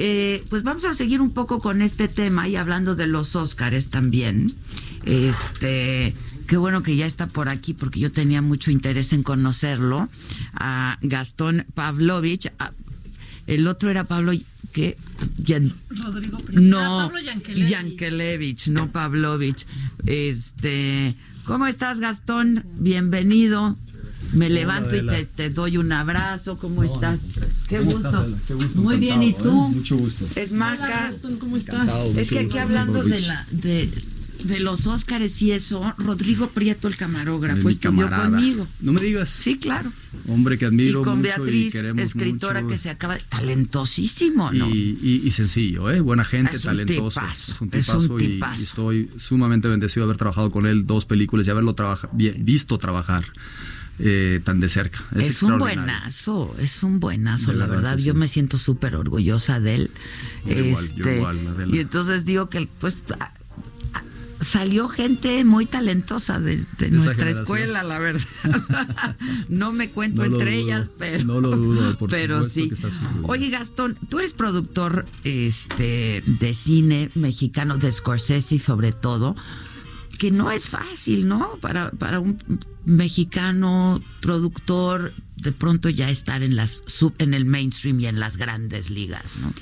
Eh, 0.00 0.44
pues 0.48 0.62
vamos 0.62 0.84
a 0.84 0.94
seguir 0.94 1.20
un 1.20 1.32
poco 1.32 1.58
con 1.58 1.82
este 1.82 2.06
tema 2.06 2.46
y 2.46 2.54
hablando 2.54 2.94
de 2.94 3.08
los 3.08 3.34
Óscares 3.34 3.90
también. 3.90 4.54
Este, 5.04 6.14
qué 6.46 6.56
bueno 6.56 6.84
que 6.84 6.94
ya 6.94 7.04
está 7.04 7.26
por 7.26 7.48
aquí 7.48 7.74
porque 7.74 7.98
yo 7.98 8.12
tenía 8.12 8.40
mucho 8.40 8.70
interés 8.70 9.12
en 9.12 9.24
conocerlo. 9.24 10.08
A 10.54 10.98
Gastón 11.02 11.66
Pavlovich. 11.74 12.52
a- 12.60 12.72
el 13.48 13.66
otro 13.66 13.90
era 13.90 14.04
Pablo 14.04 14.32
que 14.72 14.96
Rodrigo 15.88 16.38
no 16.52 16.78
Ah, 17.00 17.06
Pablo 17.06 17.20
Yankelevich. 17.20 17.68
Yankelevich, 17.68 18.68
no 18.68 18.92
Pavlovich. 18.92 19.66
Este, 20.06 21.16
¿cómo 21.44 21.66
estás, 21.66 21.98
Gastón? 21.98 22.64
Bienvenido. 22.78 23.76
Me 24.38 24.48
levanto 24.48 24.96
y 24.96 25.06
te, 25.06 25.26
te 25.26 25.50
doy 25.50 25.76
un 25.76 25.92
abrazo. 25.92 26.56
¿Cómo 26.58 26.82
estás? 26.84 27.26
Qué 27.68 27.78
¿Cómo 27.78 27.90
gusto. 27.90 28.08
estás, 28.08 28.20
Adela? 28.22 28.36
Qué 28.46 28.54
gusto, 28.54 28.80
Muy 28.80 28.96
bien, 28.98 29.22
¿y 29.22 29.32
tú? 29.34 29.66
¿eh? 29.72 29.74
Mucho 29.76 29.96
gusto. 29.96 30.26
Es 30.36 30.52
Maca. 30.52 31.10
¿cómo 31.38 31.56
estás? 31.56 31.88
Es 32.16 32.30
que 32.30 32.38
aquí 32.38 32.44
gusto, 32.46 32.60
hablando 32.60 33.02
de 33.02 33.20
la 33.20 33.46
de, 33.50 33.90
de 34.44 34.60
los 34.60 34.86
Óscares 34.86 35.42
y 35.42 35.50
eso, 35.52 35.94
Rodrigo 35.98 36.48
Prieto, 36.50 36.86
el 36.88 36.96
camarógrafo, 36.96 37.68
estudió 37.68 38.04
camarada. 38.08 38.30
conmigo. 38.38 38.66
No 38.80 38.92
me 38.92 39.00
digas. 39.00 39.28
Sí, 39.30 39.58
claro. 39.58 39.92
Hombre 40.28 40.56
que 40.58 40.66
admiro 40.66 41.00
y 41.00 41.04
con 41.04 41.18
mucho 41.18 41.28
Beatriz, 41.36 41.74
y 41.74 41.78
queremos 41.78 42.02
escritora 42.04 42.60
mucho. 42.62 42.72
que 42.72 42.78
se 42.78 42.90
acaba 42.90 43.14
de... 43.16 43.22
Talentosísimo, 43.28 44.52
¿no? 44.52 44.68
Y, 44.68 44.98
y- 45.02 45.22
y 45.26 45.30
sencillo, 45.32 45.90
¿eh? 45.90 46.00
Buena 46.00 46.24
gente, 46.24 46.56
Es 46.56 46.62
tipazo, 46.62 47.52
es 47.52 47.60
un 47.60 47.70
es 47.72 47.88
un 47.88 47.98
tipazo 48.00 48.20
y- 48.20 48.26
tipazo. 48.28 48.60
y, 48.60 48.64
estoy 48.64 49.10
sumamente 49.18 49.68
bendecido 49.68 50.02
de 50.06 50.10
haber 50.10 50.18
trabajado 50.18 50.50
con 50.50 50.66
él 50.66 50.86
dos 50.86 51.04
películas 51.04 51.46
y 51.46 51.50
haberlo 51.50 51.74
trabaja- 51.74 52.08
visto 52.12 52.78
trabajar 52.78 53.24
eh, 53.98 54.40
tan 54.44 54.60
de 54.60 54.68
cerca. 54.68 55.04
Es, 55.16 55.26
Es, 55.36 55.42
un 55.42 55.58
buenazo, 55.58 56.54
es 56.60 56.82
un 56.82 57.00
buenazo, 57.00 57.52
De 57.52 57.58
la 57.58 57.66
verdad 57.66 57.98
Yo 57.98 58.12
sí. 58.12 58.18
me 58.18 58.28
siento 58.28 58.58
súper 58.58 58.94
orgullosa 58.94 59.60
de 59.60 59.74
él. 59.74 59.90
Igual, 60.44 60.64
yo 60.94 61.04
Este, 61.04 61.16
igual, 61.16 61.74
y 61.74 61.78
entonces 61.80 62.24
digo 62.24 62.48
que 62.48 62.68
pues 62.78 63.02
salió 64.40 64.88
gente 64.88 65.44
muy 65.44 65.66
talentosa 65.66 66.38
de, 66.38 66.58
nuestra 66.90 67.14
generación. 67.14 67.26
escuela, 67.42 67.82
la 67.82 67.98
verdad. 67.98 68.22
no 69.48 69.72
me 69.72 69.90
cuento 69.90 70.22
No 70.24 70.36
entre 70.36 70.52
dudo, 70.52 70.64
ellas, 70.64 70.88
pero 70.96 71.24
no 71.24 71.40
lo 71.40 71.56
dudo, 71.56 71.98
por 71.98 72.08
pero 72.08 72.44
supuesto 72.44 72.90
sí. 72.90 72.98
Oye, 73.24 73.50
Gastón, 73.50 73.96
tú 74.08 74.18
eres 74.20 74.34
productor 74.34 75.06
este 75.24 76.22
de 76.24 76.54
cine 76.54 77.10
mexicano 77.14 77.78
de 77.78 77.90
Scorsese 77.90 78.58
sobre 78.58 78.92
todo 78.92 79.34
que 80.18 80.30
no 80.30 80.50
es 80.50 80.68
fácil, 80.68 81.28
¿no? 81.28 81.58
Para, 81.60 81.90
para 81.92 82.20
un 82.20 82.38
mexicano 82.84 84.02
productor 84.20 85.14
de 85.36 85.52
pronto 85.52 85.88
ya 85.88 86.10
estar 86.10 86.42
en 86.42 86.56
las 86.56 86.82
sub, 86.86 87.14
en 87.18 87.32
el 87.34 87.44
mainstream 87.44 88.00
y 88.00 88.06
en 88.06 88.18
las 88.18 88.36
grandes 88.36 88.90
ligas, 88.90 89.38
¿no? 89.40 89.52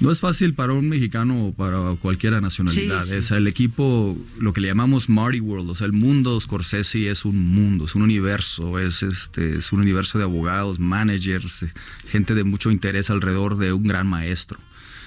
No 0.00 0.12
es 0.12 0.20
fácil 0.20 0.54
para 0.54 0.74
un 0.74 0.88
mexicano 0.88 1.48
o 1.48 1.52
para 1.52 1.96
cualquiera 1.96 2.40
nacionalidad. 2.40 3.04
Sí, 3.04 3.10
sí. 3.10 3.16
O 3.16 3.22
sea, 3.22 3.36
el 3.38 3.48
equipo, 3.48 4.16
lo 4.38 4.52
que 4.52 4.60
le 4.60 4.68
llamamos 4.68 5.08
Marty 5.08 5.40
World, 5.40 5.70
o 5.70 5.74
sea, 5.74 5.86
el 5.86 5.92
mundo 5.92 6.40
Scorsese 6.40 7.10
es 7.10 7.24
un 7.24 7.36
mundo, 7.52 7.86
es 7.86 7.96
un 7.96 8.02
universo, 8.02 8.78
es 8.78 9.02
este, 9.02 9.56
es 9.56 9.72
un 9.72 9.80
universo 9.80 10.18
de 10.18 10.24
abogados, 10.24 10.78
managers, 10.78 11.66
gente 12.06 12.34
de 12.34 12.44
mucho 12.44 12.70
interés 12.70 13.10
alrededor 13.10 13.58
de 13.58 13.72
un 13.72 13.82
gran 13.82 14.06
maestro. 14.06 14.60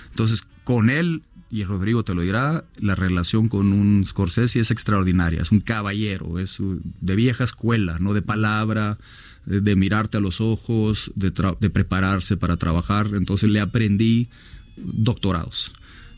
Entonces, 0.10 0.44
con 0.66 0.90
él, 0.90 1.24
y 1.52 1.66
Rodrigo 1.66 2.04
te 2.04 2.16
lo 2.16 2.22
dirá, 2.22 2.64
la 2.80 2.96
relación 2.96 3.50
con 3.50 3.74
un 3.74 4.06
Scorsese 4.06 4.62
es 4.62 4.72
extraordinaria, 4.72 5.42
es 5.42 5.52
un 5.52 5.60
caballero, 5.60 6.40
es 6.40 6.58
de 6.60 7.16
vieja 7.16 7.44
escuela, 7.44 7.98
no 8.00 8.14
de 8.14 8.22
palabra, 8.22 8.98
de, 9.46 9.60
de 9.60 9.76
mirarte 9.76 10.18
a 10.18 10.22
los 10.22 10.40
ojos, 10.40 11.12
de, 11.16 11.32
prepararse 11.70 12.38
para 12.38 12.56
trabajar. 12.56 13.10
Entonces 13.14 13.50
le 13.50 13.60
aprendí 13.60 14.30
doctorados. 14.78 15.74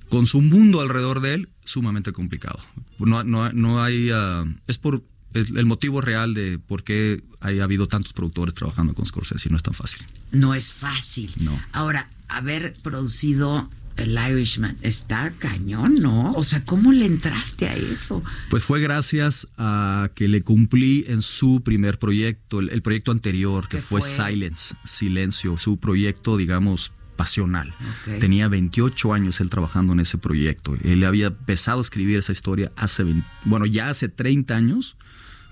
Con 0.08 0.28
su 0.28 0.42
mundo 0.42 0.82
alrededor 0.82 1.20
de 1.20 1.34
él, 1.34 1.50
sumamente 1.66 2.14
complicado. 2.14 2.60
No, 3.00 3.24
no, 3.24 3.52
no 3.52 3.82
hay... 3.82 4.12
ah, 4.14 4.46
es 4.68 4.78
por 4.78 5.04
es 5.34 5.50
el 5.50 5.66
motivo 5.66 6.00
real 6.00 6.36
de 6.36 6.60
por 6.60 6.84
qué 6.84 7.24
ha 7.42 7.48
habido 7.48 7.88
tantos 7.88 8.14
productores 8.14 8.54
trabajando 8.54 8.94
con 8.94 9.08
Scorsese, 9.08 9.50
no 9.50 9.58
es 9.58 9.64
tan 9.64 9.74
fácil. 9.74 10.04
No 10.32 10.54
es 10.54 10.72
fácil. 10.74 11.34
No. 11.40 11.60
Ahora, 11.72 12.12
haber 12.28 12.74
producido 12.84 13.68
El 13.98 14.18
Irishman 14.18 14.78
está 14.82 15.32
cañón, 15.38 15.96
¿no? 15.96 16.32
O 16.32 16.44
sea, 16.44 16.66
¿cómo 16.66 16.92
le 16.92 17.06
entraste 17.06 17.68
a 17.68 17.76
eso? 17.76 18.24
Pues 18.50 18.64
fue 18.64 18.80
gracias 18.80 19.48
a 19.58 20.10
que 20.16 20.28
le 20.28 20.42
cumplí 20.42 21.06
en 21.08 21.22
su 21.22 21.62
primer 21.64 22.00
proyecto, 22.00 22.60
el, 22.60 22.70
el 22.70 22.82
proyecto 22.82 23.12
anterior, 23.12 23.68
que 23.68 23.78
¿Qué 23.78 23.84
fue, 23.84 24.02
fue? 24.02 24.10
Silence, 24.10 24.76
Silencio, 24.84 25.58
su 25.58 25.78
proyecto, 25.78 26.38
digamos, 26.38 26.92
pasional. 27.16 27.74
Tenía 28.20 28.48
28 28.48 29.14
años 29.14 29.40
él 29.40 29.50
trabajando 29.50 29.94
en 29.94 30.00
ese 30.00 30.18
proyecto. 30.18 30.76
Él 30.84 31.04
había 31.04 31.28
empezado 31.28 31.80
a 31.80 31.82
escribir 31.82 32.18
esa 32.18 32.32
historia 32.32 32.72
hace, 32.76 33.04
20 33.04 33.26
bueno, 33.46 33.66
ya 33.66 33.90
hace 33.90 34.10
30 34.10 34.56
años, 34.56 34.98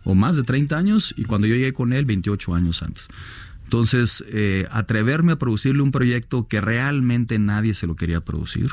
o 0.04 0.16
más 0.16 0.36
de 0.36 0.44
30 0.44 0.78
años, 0.78 1.14
y 1.18 1.26
cuando 1.26 1.48
yo 1.48 1.56
llegué 1.56 1.74
con 1.74 1.94
él, 1.94 2.06
28 2.06 2.56
años 2.56 2.82
antes. 2.82 3.08
Entonces, 3.76 4.22
eh, 4.28 4.68
atreverme 4.70 5.32
a 5.32 5.40
producirle 5.40 5.82
un 5.82 5.92
proyecto 5.94 6.46
que 6.50 6.60
realmente 6.60 7.40
nadie 7.40 7.74
se 7.74 7.88
lo 7.88 7.96
quería 7.96 8.20
producir, 8.20 8.68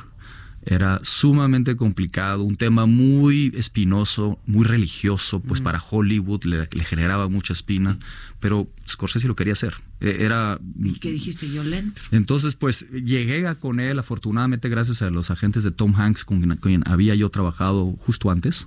era 0.67 0.99
sumamente 1.05 1.77
complicado, 1.77 2.43
un 2.43 2.57
tema 2.57 2.85
muy 2.87 3.53
espinoso, 3.55 4.41
muy 4.45 4.65
religioso, 4.65 5.39
pues 5.39 5.61
para 5.61 5.81
Hollywood 5.81 6.43
le, 6.47 6.69
le 6.73 6.85
generaba 6.85 7.29
mucha 7.29 7.53
espina, 7.53 7.97
pero 8.41 8.69
Scorsese 8.89 9.29
lo 9.29 9.37
quería 9.37 9.53
hacer. 9.53 9.75
Eh, 10.01 10.17
Era 10.19 10.59
¿Y 10.83 10.95
qué 10.95 11.13
dijiste? 11.13 11.49
Yo 11.49 11.63
le 11.63 11.79
entro. 11.79 12.03
entonces, 12.11 12.57
pues 12.57 12.85
llegué 12.91 13.47
a- 13.47 13.55
con 13.55 13.79
él, 13.79 14.01
afortunadamente, 14.01 14.69
gracias 14.69 15.01
a 15.03 15.11
los 15.11 15.31
agentes 15.31 15.63
de 15.63 15.71
Tom 15.71 15.95
Hanks, 15.95 16.25
con 16.25 16.39
quien, 16.39 16.51
con 16.57 16.73
quien 16.73 16.83
había 16.89 17.15
yo 17.15 17.31
trabajado 17.31 17.95
justo 17.99 18.33
antes, 18.33 18.67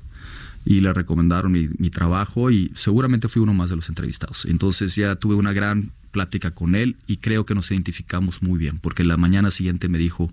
y 0.63 0.79
le 0.79 0.93
recomendaron 0.93 1.51
mi, 1.51 1.67
mi 1.77 1.89
trabajo, 1.89 2.51
y 2.51 2.71
seguramente 2.73 3.27
fui 3.27 3.41
uno 3.41 3.53
más 3.53 3.69
de 3.69 3.75
los 3.75 3.89
entrevistados. 3.89 4.45
Entonces, 4.45 4.95
ya 4.95 5.17
tuve 5.17 5.35
una 5.35 5.51
gran 5.51 5.91
plática 6.11 6.51
con 6.51 6.75
él, 6.75 6.97
y 7.07 7.17
creo 7.17 7.45
que 7.45 7.55
nos 7.55 7.71
identificamos 7.71 8.41
muy 8.41 8.59
bien, 8.59 8.77
porque 8.79 9.03
la 9.03 9.17
mañana 9.17 9.51
siguiente 9.51 9.89
me 9.89 9.97
dijo: 9.97 10.31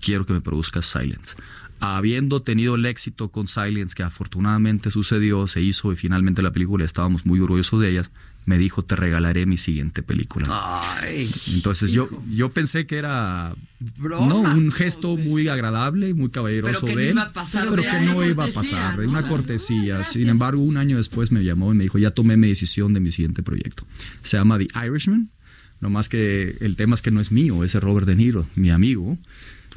Quiero 0.00 0.24
que 0.26 0.32
me 0.32 0.40
produzcas 0.40 0.86
Silence. 0.86 1.36
Habiendo 1.80 2.42
tenido 2.42 2.74
el 2.74 2.84
éxito 2.84 3.30
con 3.30 3.46
Silence, 3.46 3.94
que 3.94 4.02
afortunadamente 4.02 4.90
sucedió, 4.90 5.46
se 5.46 5.62
hizo 5.62 5.92
y 5.92 5.96
finalmente 5.96 6.42
la 6.42 6.52
película 6.52 6.84
estábamos 6.84 7.24
muy 7.24 7.40
orgullosos 7.40 7.80
de 7.80 7.90
ellas, 7.90 8.10
me 8.46 8.58
dijo: 8.58 8.84
Te 8.84 8.96
regalaré 8.96 9.46
mi 9.46 9.56
siguiente 9.56 10.02
película. 10.02 10.46
Ay, 11.00 11.30
Entonces 11.54 11.90
yo, 11.92 12.08
yo 12.30 12.50
pensé 12.50 12.86
que 12.86 12.96
era 12.96 13.54
Broma, 13.98 14.26
no, 14.26 14.40
un 14.40 14.66
no 14.66 14.72
gesto 14.72 15.16
sé. 15.16 15.22
muy 15.22 15.48
agradable, 15.48 16.14
muy 16.14 16.30
caballeroso 16.30 16.80
Pero 16.80 16.86
que 16.86 16.92
no 16.92 16.98
de 16.98 17.06
él, 17.06 17.12
iba 17.12 17.22
a 17.22 17.32
pasar 17.32 17.68
pero 17.70 17.82
que 17.82 18.00
no 18.00 18.24
iba 18.24 18.44
a 18.44 18.48
pasar, 18.48 18.98
¿no? 18.98 19.08
una 19.10 19.28
cortesía. 19.28 20.04
Sin 20.04 20.28
embargo, 20.28 20.62
un 20.62 20.76
año 20.76 20.96
después 20.96 21.30
me 21.32 21.44
llamó 21.44 21.72
y 21.72 21.76
me 21.76 21.84
dijo, 21.84 21.98
ya 21.98 22.10
tomé 22.10 22.36
mi 22.36 22.48
decisión 22.48 22.92
de 22.94 23.00
mi 23.00 23.10
siguiente 23.10 23.42
proyecto. 23.42 23.84
Se 24.22 24.36
llama 24.36 24.58
The 24.58 24.66
Irishman, 24.86 25.30
no 25.80 25.90
más 25.90 26.08
que 26.08 26.56
el 26.60 26.76
tema 26.76 26.94
es 26.94 27.02
que 27.02 27.10
no 27.10 27.20
es 27.20 27.30
mío, 27.32 27.64
es 27.64 27.72
de 27.72 27.80
Robert 27.80 28.06
De 28.06 28.16
Niro, 28.16 28.46
mi 28.56 28.70
amigo. 28.70 29.16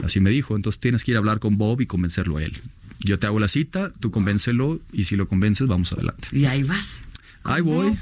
Así 0.04 0.20
me 0.20 0.32
dijo, 0.32 0.56
entonces 0.56 0.80
tienes 0.80 1.04
que 1.04 1.12
ir 1.12 1.18
a 1.18 1.20
hablar 1.20 1.40
con 1.40 1.58
Bob 1.58 1.80
y 1.82 1.86
convencerlo 1.86 2.38
a 2.38 2.44
él. 2.44 2.58
Yo 3.00 3.20
te 3.20 3.28
hago 3.28 3.40
la 3.40 3.48
cita, 3.48 3.92
tú 4.00 4.12
convéncelo 4.12 4.80
y 4.92 5.06
si 5.06 5.16
lo 5.16 5.28
convences, 5.28 5.68
vamos 5.68 5.92
adelante. 5.94 6.28
y 6.32 6.46
ahí 6.46 6.64
vas. 6.64 7.04
Ahí 7.44 7.62
voy. 7.62 7.98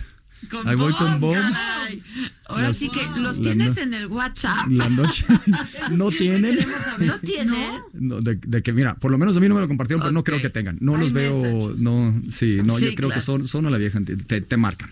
Con 0.50 0.68
Ahí 0.68 0.76
voy 0.76 0.92
con 0.94 1.20
Bob. 1.20 1.34
caray. 1.36 2.02
Ahora 2.46 2.74
sí 2.74 2.90
que 2.90 3.06
los 3.20 3.38
la 3.38 3.44
tienes 3.44 3.78
en 3.78 3.94
el 3.94 4.08
WhatsApp. 4.08 4.68
La 4.70 4.90
noche 4.90 5.26
no 5.92 6.10
tienen. 6.10 6.58
¿No 7.00 7.20
tienen? 7.20 7.82
No, 7.94 8.22
de, 8.22 8.36
de 8.36 8.62
que, 8.64 8.74
mira, 8.74 8.96
por 8.96 9.12
lo 9.12 9.18
menos 9.18 9.38
a 9.38 9.40
mí 9.40 9.48
no 9.48 9.56
me 9.56 9.62
lo 9.62 9.68
compartieron, 9.68 10.02
pero 10.02 10.12
no 10.12 10.24
creo 10.24 10.42
que 10.42 10.50
tengan. 10.50 10.78
No 10.82 10.98
los 10.98 11.14
veo, 11.14 11.74
no, 11.78 12.22
sí, 12.30 12.60
no, 12.64 12.78
Sí, 12.78 12.86
yo 12.86 12.96
creo 12.96 13.10
claro. 13.10 13.14
que 13.14 13.22
son, 13.22 13.48
son 13.48 13.66
a 13.68 13.70
la 13.70 13.78
vieja, 13.78 14.00
te, 14.02 14.42
te 14.42 14.58
marcan. 14.58 14.90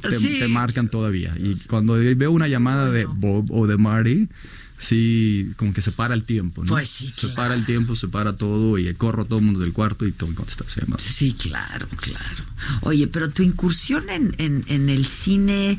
Te, 0.00 0.18
Sí. 0.18 0.38
te 0.38 0.48
marcan 0.48 0.88
todavía. 0.88 1.34
Y 1.38 1.54
cuando 1.68 1.94
veo 1.94 2.30
una 2.30 2.48
llamada 2.48 2.90
de 2.90 3.04
Bob 3.06 3.50
o 3.50 3.66
de 3.66 3.76
Marty, 3.76 4.28
sí, 4.76 5.50
como 5.56 5.72
que 5.74 5.80
se 5.82 5.90
para 5.92 6.14
el 6.14 6.24
tiempo, 6.24 6.62
¿no? 6.64 6.68
Pues 6.70 6.88
sí, 6.88 7.08
Se 7.08 7.20
claro. 7.22 7.34
para 7.34 7.54
el 7.54 7.66
tiempo, 7.66 7.96
se 7.96 8.08
para 8.08 8.36
todo 8.36 8.78
y 8.78 8.92
corro 8.94 9.22
a 9.22 9.24
todo 9.26 9.38
el 9.40 9.44
mundo 9.44 9.60
del 9.60 9.72
cuarto 9.72 10.06
y 10.06 10.12
todo 10.12 10.32
contesta 10.34 10.64
esa 10.66 10.80
llamada. 10.82 11.00
Sí, 11.02 11.32
claro, 11.32 11.88
claro. 11.96 12.44
Oye, 12.82 13.06
pero 13.08 13.28
tu 13.30 13.42
incursión 13.42 14.08
en, 14.08 14.34
en, 14.38 14.64
en 14.68 14.88
el 14.88 15.06
cine, 15.06 15.78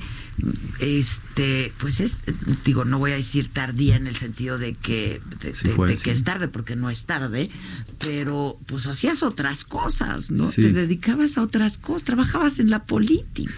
este, 0.80 1.74
pues 1.80 2.00
es, 2.00 2.20
digo, 2.66 2.86
no 2.86 3.00
voy 3.00 3.12
a 3.12 3.16
decir 3.16 3.50
tardía 3.50 3.96
en 3.96 4.08
el 4.08 4.16
sentido 4.16 4.58
de 4.58 4.74
que, 4.74 5.22
de, 5.42 5.56
Sí 5.56 5.68
de- 5.70 5.74
fue, 5.74 5.88
de 5.90 5.98
que 5.98 6.12
es 6.12 6.24
tarde, 6.24 6.48
porque 6.48 6.76
no 6.76 6.90
es 6.90 7.06
tarde, 7.06 7.50
pero 7.98 8.60
pues 8.66 8.88
hacías 8.88 9.24
otras 9.24 9.64
cosas, 9.66 10.32
¿no? 10.32 10.50
Sí. 10.52 10.62
Te 10.62 10.74
dedicabas 10.74 11.38
a 11.38 11.42
otras 11.44 11.78
cosas, 11.78 12.04
trabajabas 12.04 12.60
en 12.60 12.70
la 12.70 12.84
política. 12.84 13.52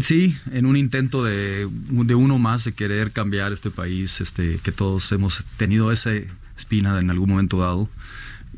Sí, 0.00 0.36
en 0.50 0.66
un 0.66 0.76
intento 0.76 1.22
de, 1.24 1.68
de 1.70 2.14
uno 2.14 2.38
más 2.38 2.64
de 2.64 2.72
querer 2.72 3.12
cambiar 3.12 3.52
este 3.52 3.70
país, 3.70 4.20
este, 4.20 4.58
que 4.62 4.72
todos 4.72 5.10
hemos 5.12 5.44
tenido 5.56 5.92
esa 5.92 6.10
espina 6.56 6.98
en 6.98 7.10
algún 7.10 7.30
momento 7.30 7.58
dado. 7.58 7.88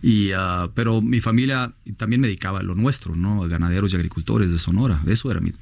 Y, 0.02 0.32
ah, 0.32 0.68
pero 0.74 1.00
mi 1.00 1.20
familia 1.20 1.72
también 1.96 2.20
me 2.20 2.28
dedicaba 2.28 2.60
a 2.60 2.62
lo 2.62 2.74
nuestro, 2.74 3.16
¿no? 3.16 3.42
A 3.42 3.48
ganaderos 3.48 3.92
y 3.92 3.96
agricultores 3.96 4.50
de 4.52 4.58
Sonora. 4.58 5.02
Eso 5.06 5.30
era 5.30 5.40
mi, 5.40 5.52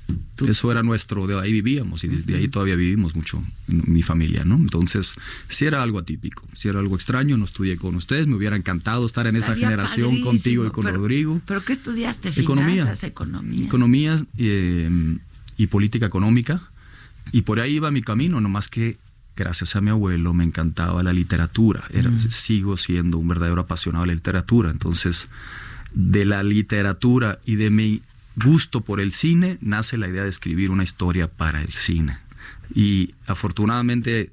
eso 0.46 0.70
era 0.72 0.82
nuestro, 0.82 1.26
de 1.28 1.38
ahí 1.40 1.52
vivíamos 1.52 2.02
y 2.04 2.08
de, 2.08 2.16
de 2.18 2.36
ahí 2.36 2.48
todavía 2.48 2.74
vivimos 2.74 3.14
mucho 3.14 3.42
en 3.68 3.82
mi 3.86 4.02
familia, 4.02 4.44
¿no? 4.44 4.56
Entonces, 4.56 5.14
sí 5.48 5.66
era 5.66 5.82
algo 5.82 6.00
atípico, 6.00 6.46
sí 6.52 6.68
era 6.68 6.80
algo 6.80 6.96
extraño. 6.96 7.36
No 7.38 7.44
estudié 7.44 7.76
con 7.76 7.94
ustedes, 7.94 8.26
me 8.26 8.34
hubiera 8.34 8.56
encantado 8.56 9.06
estar 9.06 9.26
en 9.28 9.36
esa 9.36 9.54
generación 9.54 10.06
padrísimo, 10.08 10.26
contigo 10.30 10.66
y 10.66 10.70
con 10.70 10.84
pero- 10.84 10.96
Rodrigo. 10.98 11.40
¿Pero 11.46 11.64
qué 11.64 11.72
estudiaste? 11.72 12.28
Economía. 12.36 12.82
Finanzas, 12.82 13.04
economía. 13.04 13.64
Economía 13.64 14.20
eh, 14.36 15.16
y 15.56 15.66
política 15.68 16.06
económica. 16.06 16.62
Y 17.32 17.42
por 17.42 17.60
ahí 17.60 17.76
iba 17.76 17.90
mi 17.90 18.02
camino, 18.02 18.40
nomás 18.40 18.68
que 18.68 18.98
gracias 19.36 19.74
a 19.76 19.80
mi 19.80 19.90
abuelo 19.90 20.32
me 20.34 20.44
encantaba 20.44 21.02
la 21.02 21.12
literatura. 21.12 21.84
Era, 21.90 22.10
Sigo 22.18 22.76
siendo 22.76 23.18
un 23.18 23.28
verdadero 23.28 23.60
apasionado 23.62 24.04
de 24.04 24.08
la 24.08 24.14
literatura. 24.14 24.70
Entonces, 24.70 25.28
de 25.92 26.24
la 26.24 26.42
literatura 26.42 27.38
y 27.44 27.56
de 27.56 27.70
mi 27.70 28.02
gusto 28.36 28.80
por 28.82 29.00
el 29.00 29.12
cine, 29.12 29.58
nace 29.60 29.96
la 29.96 30.08
idea 30.08 30.22
de 30.24 30.28
escribir 30.28 30.70
una 30.70 30.82
historia 30.82 31.28
para 31.28 31.62
el 31.62 31.72
cine. 31.72 32.18
Y 32.74 33.14
afortunadamente, 33.26 34.32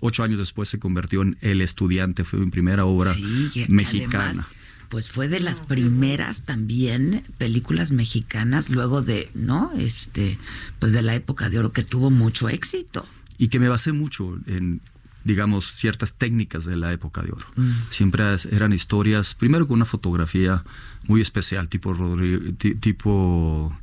ocho 0.00 0.22
años 0.24 0.38
después 0.38 0.68
se 0.68 0.78
convirtió 0.78 1.22
en 1.22 1.36
El 1.40 1.60
Estudiante, 1.60 2.24
fue 2.24 2.40
mi 2.40 2.50
primera 2.50 2.84
obra 2.84 3.14
Sí, 3.14 3.66
mexicana. 3.68 4.24
además, 4.30 4.46
pues 4.88 5.10
fue 5.10 5.28
de 5.28 5.40
las 5.40 5.60
primeras 5.60 6.42
también 6.44 7.24
películas 7.38 7.92
mexicanas 7.92 8.68
luego 8.70 9.02
de, 9.02 9.30
¿no? 9.34 9.72
Este, 9.78 10.38
pues 10.78 10.92
de 10.92 11.02
la 11.02 11.14
época 11.14 11.50
de 11.50 11.58
oro 11.58 11.72
que 11.72 11.82
tuvo 11.84 12.10
mucho 12.10 12.48
éxito. 12.48 13.06
y 13.38 13.48
que 13.48 13.58
me 13.60 13.68
basé 13.68 13.92
mucho 13.92 14.38
en 14.46 14.80
digamos 15.24 15.74
ciertas 15.74 16.12
técnicas 16.14 16.64
de 16.64 16.76
la 16.76 16.92
época 16.92 17.20
de 17.20 17.32
oro. 17.32 17.46
Siempre 17.90 18.32
es- 18.32 18.46
eran 18.46 18.72
historias, 18.72 19.34
primero 19.34 19.66
con 19.66 19.74
una 19.74 19.84
fotografía 19.84 20.62
muy 21.08 21.20
especial, 21.20 21.68
tipo 21.68 21.92
Rodri- 21.94 22.56
ti- 22.56 22.76
tipo 22.76 23.76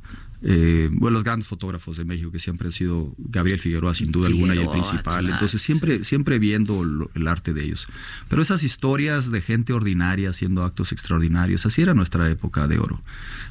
eh, 0.46 0.90
bueno, 0.92 1.14
los 1.14 1.24
grandes 1.24 1.48
fotógrafos 1.48 1.96
de 1.96 2.04
México 2.04 2.30
que 2.30 2.38
siempre 2.38 2.68
han 2.68 2.72
sido 2.72 3.14
Gabriel 3.16 3.58
Figueroa 3.58 3.94
sin 3.94 4.12
duda 4.12 4.26
alguna 4.28 4.54
y 4.54 4.58
el 4.58 4.68
principal. 4.68 5.20
claro. 5.20 5.28
Entonces 5.32 5.62
siempre 5.62 6.04
siempre 6.04 6.38
viendo 6.38 6.84
lo- 6.84 7.10
el 7.14 7.26
arte 7.28 7.54
de 7.54 7.64
ellos. 7.64 7.88
Pero 8.28 8.42
esas 8.42 8.62
historias 8.62 9.30
de 9.30 9.40
gente 9.40 9.72
ordinaria 9.72 10.28
haciendo 10.28 10.62
actos 10.62 10.92
extraordinarios, 10.92 11.64
así 11.64 11.80
era 11.80 11.94
nuestra 11.94 12.30
época 12.30 12.68
de 12.68 12.78
oro. 12.78 13.00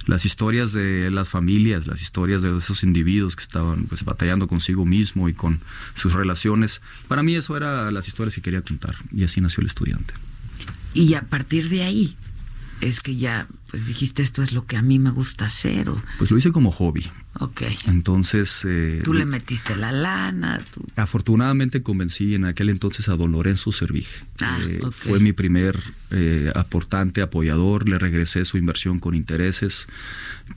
Las 0.06 0.26
historias 0.26 0.72
de 0.72 1.10
las 1.10 1.30
familias, 1.30 1.88
las 1.88 2.02
historias 2.04 2.44
de 2.44 2.56
esos 2.58 2.84
individuos 2.84 3.36
que 3.36 3.42
estaban 3.44 3.86
pues 3.86 4.04
batallando 4.06 4.48
consigo 4.48 4.86
mismo 4.86 5.28
y 5.30 5.34
con 5.34 5.62
sus 5.96 6.14
relaciones. 6.14 6.82
Para 7.08 7.24
mí 7.24 7.34
eso 7.36 7.58
era 7.58 7.90
las 7.90 8.08
historias 8.08 8.36
que 8.36 8.42
quería 8.42 8.62
contar 8.62 8.96
y 9.12 9.24
así 9.24 9.42
nació 9.42 9.62
el 9.62 9.68
estudiante. 9.68 10.14
Y 10.94 11.16
a 11.16 11.24
partir 11.24 11.70
de 11.70 11.84
ahí 11.84 12.16
es 12.88 13.00
que 13.02 13.16
ya 13.16 13.48
pues 13.72 13.88
dijiste 13.88 14.22
esto 14.22 14.44
es 14.44 14.52
lo 14.54 14.66
que 14.66 14.78
a 14.78 14.82
mí 14.82 15.00
me 15.00 15.10
gusta 15.10 15.46
hacer 15.46 15.90
o 15.90 16.02
Pues 16.20 16.30
lo 16.32 16.38
hice 16.38 16.52
como 16.52 16.70
hobby. 16.72 17.10
ok. 17.40 17.62
Entonces 17.88 18.62
eh, 18.66 19.02
Tú 19.04 19.14
le 19.14 19.26
metiste 19.26 19.76
la 19.76 19.92
lana, 19.92 20.64
tú- 20.74 20.86
Afortunadamente 20.96 21.82
convencí 21.82 22.36
en 22.36 22.46
aquel 22.46 22.70
entonces 22.70 23.10
a 23.10 23.16
don 23.16 23.32
Lorenzo 23.32 23.72
Servige. 23.72 24.24
Ah, 24.42 24.60
Eh. 24.62 24.80
Fue 24.92 25.20
mi 25.20 25.34
primer 25.34 25.80
eh, 26.12 26.52
aportante, 26.56 27.22
apoyador. 27.22 27.90
Le 27.90 27.98
regresé 27.98 28.46
su 28.46 28.58
inversión 28.58 29.00
con 29.00 29.16
intereses. 29.16 29.88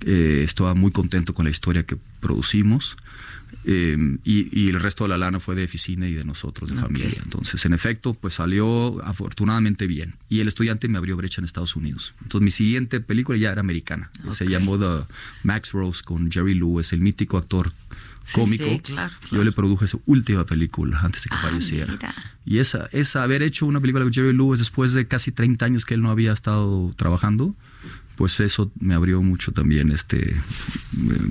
Eh, 0.04 0.42
estaba 0.44 0.74
muy 0.74 0.92
contento 0.92 1.32
con 1.34 1.44
la 1.44 1.50
historia 1.50 1.84
que 1.84 1.96
producimos. 2.20 2.96
Eh, 3.68 3.96
y, 4.22 4.60
y 4.60 4.68
el 4.68 4.80
resto 4.80 5.04
de 5.04 5.08
la 5.08 5.18
lana 5.18 5.40
fue 5.40 5.56
de 5.56 5.64
oficina 5.64 6.06
y 6.08 6.14
de 6.14 6.24
nosotros, 6.24 6.70
de 6.70 6.76
familia. 6.76 7.20
Entonces, 7.22 7.64
en 7.66 7.72
efecto, 7.72 8.14
pues 8.14 8.34
salió 8.34 9.04
afortunadamente 9.04 9.88
bien. 9.88 10.14
Y 10.28 10.38
el 10.38 10.46
estudiante 10.46 10.86
me 10.88 10.98
abrió 10.98 11.16
brecha 11.16 11.40
en 11.40 11.44
Estados 11.46 11.74
Unidos. 11.74 12.14
Entonces, 12.22 12.44
mi 12.44 12.52
siguiente 12.52 13.00
película 13.00 13.36
ya 13.36 13.50
era 13.50 13.60
americana. 13.60 14.10
Se 14.30 14.46
llamó 14.46 14.78
The 14.78 15.12
Max 15.42 15.72
Rose 15.72 16.02
con 16.04 16.30
Jerry 16.30 16.54
Lewis, 16.54 16.92
el 16.92 17.00
mítico 17.00 17.38
actor 17.38 17.72
cómico. 18.32 18.64
sí, 18.64 18.80
claro, 18.80 19.12
Yo 19.30 19.44
le 19.44 19.52
produje 19.52 19.86
su 19.86 20.02
última 20.06 20.44
película 20.44 21.00
antes 21.00 21.24
de 21.24 21.30
que 21.30 21.36
Ah, 21.36 21.42
falleciera. 21.42 21.92
mira. 21.92 22.14
Y 22.44 22.58
esa, 22.58 22.88
esa, 22.92 23.22
haber 23.22 23.42
hecho 23.42 23.66
una 23.66 23.80
película 23.80 24.04
con 24.04 24.12
Jerry 24.12 24.32
Lewis 24.32 24.58
después 24.58 24.92
de 24.92 25.06
casi 25.06 25.32
30 25.32 25.64
años 25.66 25.84
que 25.84 25.94
él 25.94 26.02
no 26.02 26.10
había 26.10 26.32
estado 26.32 26.92
trabajando, 26.96 27.54
pues 28.16 28.40
eso 28.40 28.72
me 28.80 28.94
abrió 28.94 29.20
mucho 29.20 29.52
también 29.52 29.90
este 29.92 30.34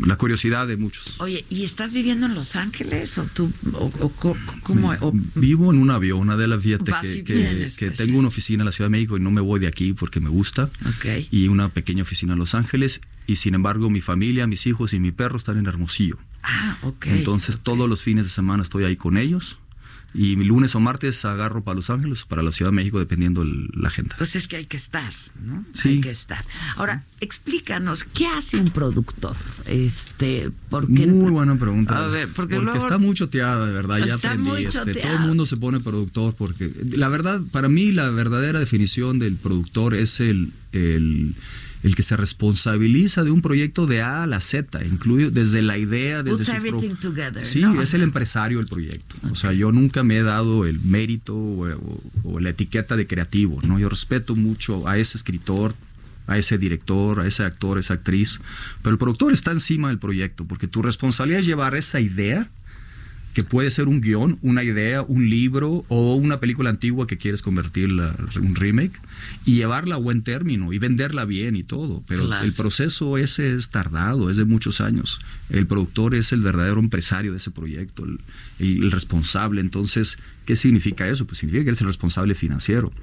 la 0.05 0.17
curiosidad 0.17 0.67
de 0.67 0.77
muchos. 0.77 1.19
Oye, 1.19 1.43
¿y 1.49 1.63
estás 1.63 1.91
viviendo 1.93 2.27
en 2.27 2.35
Los 2.35 2.55
Ángeles 2.55 3.17
o 3.17 3.23
tú 3.23 3.51
o, 3.73 3.89
cómo 4.61 4.91
Vivo 5.35 5.71
en 5.73 5.79
un 5.79 5.89
avión, 5.91 6.19
una 6.19 6.37
de 6.37 6.47
las 6.47 6.61
fíjate 6.61 6.91
que, 7.01 7.23
que- 7.23 7.71
que 7.77 7.85
pues. 7.87 7.97
tengo 7.97 8.19
una 8.19 8.27
oficina 8.27 8.61
en 8.61 8.65
la 8.65 8.71
Ciudad 8.71 8.87
de 8.89 8.91
México 8.91 9.17
y 9.17 9.19
no 9.19 9.31
me 9.31 9.41
voy 9.41 9.59
de 9.59 9.67
aquí 9.67 9.93
porque 9.93 10.19
me 10.19 10.29
gusta. 10.29 10.69
Ok. 10.85 11.27
Y 11.31 11.47
una 11.47 11.69
pequeña 11.69 12.03
oficina 12.03 12.33
en 12.33 12.39
Los 12.39 12.53
Ángeles. 12.55 13.01
Y 13.27 13.37
sin 13.37 13.55
embargo, 13.55 13.89
mi 13.89 14.01
familia, 14.01 14.45
mis 14.45 14.67
hijos 14.67 14.93
y 14.93 14.99
mi 14.99 15.11
perro 15.11 15.37
están 15.37 15.57
en 15.57 15.65
Hermosillo. 15.65 16.19
Ah, 16.47 16.77
ok. 16.83 17.07
Entonces 17.07 17.59
todos 17.59 17.89
los 17.89 18.01
fines 18.03 18.25
de 18.25 18.29
semana 18.31 18.63
estoy 18.63 18.83
ahí 18.83 18.95
con 18.95 19.17
ellos. 19.17 19.57
Y 20.17 20.37
mi 20.37 20.45
lunes 20.45 20.73
o 20.75 20.79
martes 20.79 21.25
agarro 21.25 21.61
para 21.65 21.75
Los 21.75 21.89
Ángeles 21.89 22.23
o 22.23 22.27
para 22.27 22.41
la 22.41 22.53
Ciudad 22.53 22.71
de 22.71 22.75
México, 22.77 22.99
dependiendo 22.99 23.41
el- 23.41 23.67
la 23.73 23.89
agenda. 23.89 24.15
Pues 24.17 24.37
es 24.37 24.47
que 24.47 24.55
hay 24.55 24.65
que 24.65 24.77
estar, 24.77 25.13
¿no? 25.43 25.65
Sí. 25.73 25.89
Hay 25.89 25.99
que 26.01 26.09
estar. 26.09 26.45
Ahora, 26.77 27.03
explícanos, 27.19 28.05
¿qué 28.05 28.25
hace 28.27 28.55
un 28.55 28.71
productor? 28.71 29.35
Este, 29.65 30.51
porque 30.69 31.05
Muy 31.05 31.31
buena 31.31 31.57
pregunta. 31.59 32.05
A 32.05 32.07
ver, 32.07 32.31
porque, 32.33 32.59
luego 32.59 32.77
está 32.79 32.97
muy 32.97 33.13
choteada, 33.13 33.65
de 33.65 33.73
verdad. 33.73 33.97
Ya 34.05 34.13
aprendí. 34.13 34.49
muy 34.49 34.65
este, 34.65 34.93
todo 34.93 35.13
el 35.15 35.19
mundo 35.19 35.45
se 35.45 35.57
pone 35.57 35.81
productor 35.81 36.33
porque 36.33 36.71
la 36.95 37.09
verdad, 37.09 37.41
para 37.51 37.67
mí, 37.67 37.91
la 37.91 38.09
verdadera 38.09 38.59
definición 38.59 39.19
del 39.19 39.35
productor 39.35 39.93
es 39.95 40.21
el, 40.21 40.53
el, 40.71 41.35
el 41.83 41.93
que 41.95 42.03
se 42.03 42.17
responsabiliza 42.17 43.23
de 43.23 43.31
un 43.31 43.41
proyecto 43.41 43.85
de 43.85 44.01
A 44.01 44.23
a 44.23 44.27
la 44.27 44.39
Z, 44.39 44.83
incluye 44.85 45.29
desde 45.29 45.61
la 45.61 45.77
idea, 45.77 46.23
desde 46.23 46.37
Puts 46.37 46.47
su 46.47 46.79
pro- 46.79 46.97
together, 46.99 47.45
Sí, 47.45 47.61
¿no? 47.61 47.79
es 47.81 47.93
el 47.93 48.01
empresario 48.01 48.57
del 48.57 48.67
proyecto. 48.67 49.15
O 49.29 49.35
sea, 49.35 49.53
yo 49.53 49.71
nunca 49.71 50.03
me 50.03 50.17
he 50.17 50.23
dado 50.23 50.65
el 50.65 50.79
mérito 50.79 51.35
o, 51.35 51.67
o- 51.69 52.01
o 52.23 52.39
la 52.39 52.49
etiqueta 52.49 52.95
de 52.95 53.05
creativo, 53.07 53.59
¿no? 53.61 53.77
Yo 53.79 53.89
respeto 53.89 54.35
mucho 54.35 54.87
a 54.87 54.97
ese 54.97 55.17
escritor, 55.17 55.75
a 56.27 56.37
ese 56.39 56.57
director, 56.57 57.19
a 57.19 57.27
ese 57.27 57.43
actor, 57.43 57.77
a 57.77 57.81
esa 57.81 57.93
actriz, 57.95 58.39
pero 58.81 58.93
el 58.93 58.97
productor 58.97 59.31
está 59.31 59.51
encima 59.51 59.89
del 59.89 59.99
proyecto, 59.99 60.45
porque 60.45 60.67
tu 60.67 60.81
responsabilidad 60.81 61.41
es 61.41 61.45
llevar 61.45 61.75
esa 61.75 61.99
idea 61.99 62.49
que 63.35 63.43
puede 63.43 63.69
ser 63.69 63.87
un 63.89 63.99
guion, 64.01 64.39
una 64.41 64.63
idea, 64.63 65.01
un 65.03 65.29
libro 65.29 65.83
o 65.89 66.15
una 66.15 66.39
película 66.39 66.69
antigua 66.69 67.05
que 67.05 67.17
quieres 67.17 67.41
convertirla 67.41 68.15
en 68.33 68.45
un 68.47 68.55
remake 68.55 68.93
y 69.45 69.55
llevarla 69.55 69.95
a 69.95 69.97
buen 69.97 70.23
término 70.23 70.71
y 70.71 70.79
venderla 70.79 71.25
bien 71.25 71.57
y 71.57 71.63
todo. 71.63 72.01
Pero 72.07 72.25
Claro. 72.27 72.45
el 72.45 72.53
proceso 72.53 73.17
ese 73.17 73.53
es 73.53 73.69
tardado, 73.69 74.31
es 74.31 74.37
de 74.37 74.45
muchos 74.45 74.79
años. 74.79 75.19
El 75.49 75.67
productor 75.67 76.15
es 76.15 76.31
el 76.31 76.41
verdadero 76.41 76.79
empresario 76.79 77.31
de 77.31 77.37
ese 77.37 77.51
proyecto, 77.51 78.05
el, 78.05 78.19
el- 78.59 78.85
el 78.85 78.91
responsable. 78.91 79.59
Entonces, 79.59 80.17
¿qué 80.45 80.55
significa 80.55 81.05
eso? 81.09 81.25
Pues 81.27 81.39
significa 81.39 81.65
que 81.65 81.69
eres 81.71 81.81
el 81.81 81.87
responsable 81.87 82.35
financiero, 82.35 82.93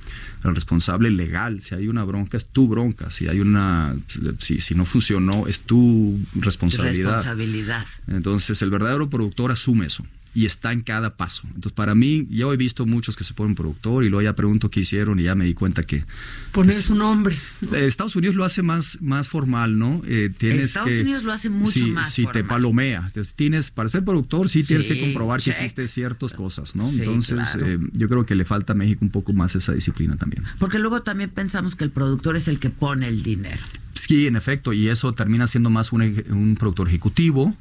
el 0.44 0.54
responsable 0.54 1.10
legal. 1.10 1.60
Si 1.60 1.74
hay 1.74 1.88
una 1.88 2.04
bronca, 2.04 2.38
es 2.38 2.46
tu 2.46 2.68
bronca. 2.68 3.10
Si 3.10 3.28
hay 3.28 3.40
una, 3.40 3.94
si, 4.38 4.62
si 4.62 4.74
no 4.74 4.86
funcionó, 4.86 5.46
es 5.46 5.60
tu 5.60 6.18
responsabilidad. 6.34 7.16
responsabilidad. 7.16 7.84
Entonces, 8.08 8.62
el 8.62 8.70
verdadero 8.70 9.10
productor 9.10 9.52
asume 9.52 9.84
eso 9.84 10.06
y 10.34 10.46
está 10.46 10.72
en 10.72 10.80
cada 10.80 11.16
paso. 11.16 11.42
Entonces, 11.48 11.72
para 11.72 11.94
mí, 11.94 12.26
yo 12.30 12.52
he 12.52 12.56
visto 12.56 12.86
muchos 12.86 13.16
que 13.16 13.24
se 13.24 13.34
ponen 13.34 13.54
productor 13.54 14.02
y 14.04 14.08
luego 14.08 14.22
ya 14.22 14.34
pregunto 14.34 14.70
qué 14.70 14.80
hicieron 14.80 15.20
y 15.20 15.24
ya 15.24 15.34
me 15.34 15.44
di 15.44 15.52
cuenta 15.54 15.82
que 15.82 16.04
Poner 16.52 16.74
su 16.82 16.94
nombre. 16.94 17.36
eh, 17.74 17.84
Estados 17.86 18.16
Unidos 18.16 18.34
lo 18.36 18.44
hace 18.44 18.62
más, 18.62 18.98
más 19.02 19.28
formal, 19.28 19.78
¿no? 19.78 20.00
Eh, 20.06 20.30
tienes 20.36 20.68
Estados 20.68 20.88
que- 20.88 21.02
Unidos 21.02 21.22
lo 21.24 21.32
hace 21.32 21.50
mucho 21.50 21.72
sí, 21.72 21.82
más 21.86 22.12
Sí, 22.12 22.26
te 22.32 22.44
palomea. 22.44 23.10
Tienes, 23.36 23.70
para 23.70 23.88
ser 23.88 24.04
productor, 24.04 24.48
sí 24.48 24.64
tienes 24.64 24.86
Sí, 24.86 24.94
que 24.94 25.00
comprobar 25.02 25.40
que 25.42 25.50
hiciste 25.50 25.86
ciertas 25.88 26.32
cosas, 26.32 26.74
¿no? 26.76 26.88
Sí, 26.90 27.00
Entonces, 27.00 27.38
claro. 27.50 27.66
eh, 27.66 27.78
yo 27.92 28.08
creo 28.08 28.24
que 28.26 28.34
le 28.34 28.44
falta 28.44 28.72
a 28.72 28.76
México 28.76 29.00
un 29.04 29.10
poco 29.10 29.32
más 29.32 29.54
esa 29.54 29.72
disciplina 29.72 30.16
también. 30.16 30.44
Porque 30.58 30.78
luego 30.78 31.02
también 31.02 31.30
pensamos 31.30 31.74
que 31.76 31.84
el 31.84 31.90
productor 31.90 32.36
es 32.36 32.48
el 32.48 32.58
que 32.58 32.70
pone 32.70 33.06
el 33.08 33.22
dinero. 33.22 33.60
Sí, 33.94 34.26
en 34.26 34.36
efecto, 34.36 34.72
y 34.72 34.88
eso 34.88 35.12
termina 35.12 35.46
siendo 35.46 35.68
más 35.68 35.92
un, 35.92 36.02
un 36.30 36.56
productor 36.58 36.88
ejecutivo, 36.88 37.54